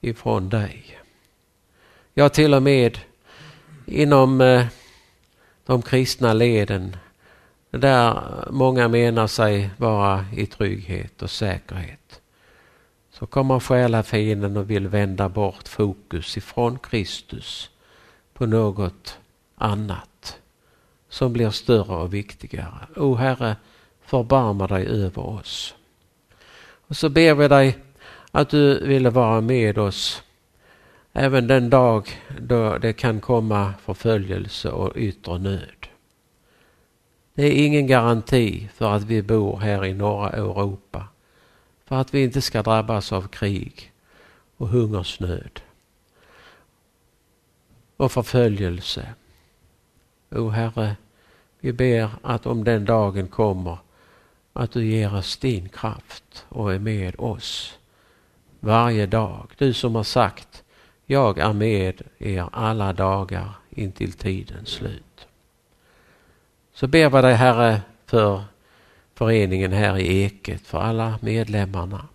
ifrån 0.00 0.48
dig. 0.48 0.98
Ja, 2.14 2.28
till 2.28 2.54
och 2.54 2.62
med 2.62 2.98
inom 3.86 4.40
eh, 4.40 4.66
de 5.66 5.82
kristna 5.82 6.32
leden 6.32 6.96
där 7.70 8.22
många 8.50 8.88
menar 8.88 9.26
sig 9.26 9.70
vara 9.76 10.24
i 10.36 10.46
trygghet 10.46 11.22
och 11.22 11.30
säkerhet. 11.30 12.05
Så 13.18 13.26
kommer 13.26 13.60
själafienden 13.60 14.56
och 14.56 14.70
vill 14.70 14.88
vända 14.88 15.28
bort 15.28 15.68
fokus 15.68 16.36
ifrån 16.36 16.78
Kristus 16.78 17.70
på 18.34 18.46
något 18.46 19.18
annat 19.54 20.38
som 21.08 21.32
blir 21.32 21.50
större 21.50 21.96
och 21.96 22.14
viktigare. 22.14 22.86
O 22.96 23.14
Herre, 23.14 23.56
förbarma 24.02 24.66
dig 24.66 24.86
över 24.86 25.26
oss. 25.26 25.74
Och 26.88 26.96
så 26.96 27.08
ber 27.08 27.34
vi 27.34 27.48
dig 27.48 27.78
att 28.30 28.48
du 28.48 28.86
ville 28.86 29.10
vara 29.10 29.40
med 29.40 29.78
oss 29.78 30.22
även 31.12 31.46
den 31.46 31.70
dag 31.70 32.08
då 32.40 32.78
det 32.78 32.92
kan 32.92 33.20
komma 33.20 33.74
förföljelse 33.84 34.70
och 34.70 34.92
yttre 34.96 35.38
nöd. 35.38 35.86
Det 37.34 37.42
är 37.42 37.66
ingen 37.66 37.86
garanti 37.86 38.68
för 38.74 38.92
att 38.92 39.02
vi 39.02 39.22
bor 39.22 39.56
här 39.56 39.84
i 39.84 39.94
norra 39.94 40.30
Europa 40.30 41.04
för 41.86 41.96
att 41.96 42.14
vi 42.14 42.22
inte 42.22 42.42
ska 42.42 42.62
drabbas 42.62 43.12
av 43.12 43.28
krig 43.28 43.92
och 44.56 44.68
hungersnöd 44.68 45.60
och 47.96 48.12
förföljelse. 48.12 49.08
O 50.30 50.48
Herre, 50.48 50.96
vi 51.60 51.72
ber 51.72 52.10
att 52.22 52.46
om 52.46 52.64
den 52.64 52.84
dagen 52.84 53.28
kommer 53.28 53.78
att 54.52 54.72
du 54.72 54.86
ger 54.86 55.14
oss 55.14 55.36
din 55.36 55.68
kraft 55.68 56.46
och 56.48 56.74
är 56.74 56.78
med 56.78 57.20
oss 57.20 57.78
varje 58.60 59.06
dag. 59.06 59.50
Du 59.58 59.72
som 59.72 59.94
har 59.94 60.02
sagt 60.02 60.64
jag 61.06 61.38
är 61.38 61.52
med 61.52 62.02
er 62.18 62.48
alla 62.52 62.92
dagar 62.92 63.50
intill 63.70 64.12
tidens 64.12 64.68
slut. 64.68 65.26
Så 66.72 66.86
ber 66.86 67.10
vi 67.10 67.22
dig 67.22 67.34
Herre 67.34 67.82
för 68.06 68.44
föreningen 69.16 69.72
här 69.72 69.98
i 69.98 70.22
Eket, 70.22 70.66
för 70.66 70.78
alla 70.78 71.18
medlemmarna 71.22 72.08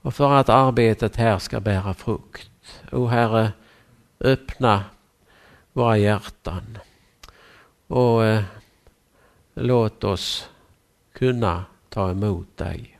och 0.00 0.14
för 0.14 0.32
att 0.32 0.48
arbetet 0.48 1.16
här 1.16 1.38
ska 1.38 1.60
bära 1.60 1.94
frukt. 1.94 2.50
O 2.92 3.06
Herre, 3.06 3.52
öppna 4.20 4.84
våra 5.72 5.98
hjärtan 5.98 6.78
och 7.86 8.24
eh, 8.24 8.42
låt 9.54 10.04
oss 10.04 10.48
kunna 11.12 11.64
ta 11.88 12.10
emot 12.10 12.56
dig. 12.56 12.98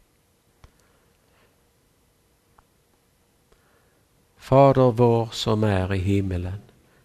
Fader 4.37 4.91
vår 4.91 5.29
som 5.33 5.65
är 5.65 5.95
i 5.95 5.99
himmelen. 5.99 6.61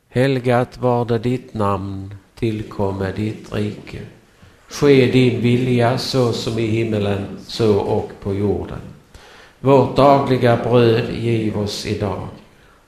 Helgat 0.08 0.78
var 0.78 1.06
det 1.06 1.19
ditt 1.19 1.54
namn, 1.54 2.15
tillkomme 2.36 3.12
ditt 3.12 3.54
rike. 3.54 4.18
Ske 4.69 5.12
din 5.12 5.41
vilja 5.41 5.97
så 5.97 6.34
som 6.34 6.60
i 6.60 6.65
himmelen, 6.67 7.25
så 7.47 7.75
och 7.75 8.12
på 8.23 8.34
jorden. 8.34 8.79
Vårt 9.60 9.95
dagliga 9.95 10.58
bröd 10.58 11.13
giv 11.13 11.58
oss 11.58 11.86
idag 11.86 12.27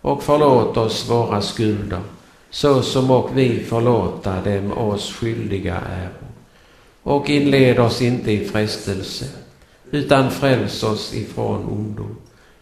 och 0.01 0.23
förlåt 0.23 0.77
oss 0.77 1.09
våra 1.09 1.41
skulder 1.41 2.01
så 2.49 2.81
som 2.81 3.11
och 3.11 3.37
vi 3.37 3.59
förlåta 3.59 4.41
dem 4.41 4.71
oss 4.71 5.13
skyldiga 5.13 5.75
är. 5.75 6.09
Och 7.03 7.29
inled 7.29 7.79
oss 7.79 8.01
inte 8.01 8.31
i 8.31 8.45
frestelse 8.45 9.25
utan 9.91 10.31
fräls 10.31 10.83
oss 10.83 11.13
ifrån 11.13 11.65
ondo. 11.65 12.07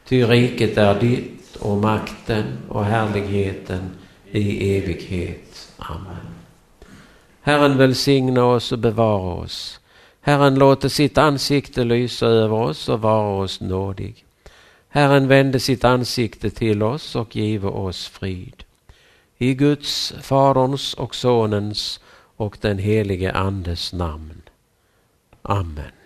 Ty 0.08 0.24
riket 0.24 0.78
är 0.78 1.00
ditt 1.00 1.56
och 1.56 1.78
makten 1.78 2.44
och 2.70 2.86
härligheten 2.86 3.90
i 4.32 4.78
evighet. 4.78 5.72
Amen. 5.78 6.39
Herren 7.42 7.78
välsigna 7.78 8.46
oss 8.46 8.72
och 8.72 8.80
bevara 8.80 9.34
oss. 9.34 9.80
Herren 10.22 10.56
låter 10.56 10.90
sitt 10.90 11.18
ansikte 11.18 11.84
lysa 11.84 12.28
över 12.28 12.58
oss 12.58 12.90
och 12.90 13.02
vara 13.02 13.44
oss 13.44 13.62
nådig. 13.62 14.26
Herren 14.90 15.28
vände 15.28 15.60
sitt 15.60 15.84
ansikte 15.84 16.50
till 16.50 16.84
oss 16.84 17.16
och 17.16 17.36
give 17.36 17.68
oss 17.68 18.08
frid. 18.08 18.64
I 19.38 19.54
Guds, 19.54 20.14
Faderns 20.22 20.94
och 20.94 21.16
Sonens 21.16 22.00
och 22.36 22.58
den 22.62 22.78
helige 22.78 23.32
Andes 23.32 23.94
namn. 23.94 24.42
Amen. 25.42 25.99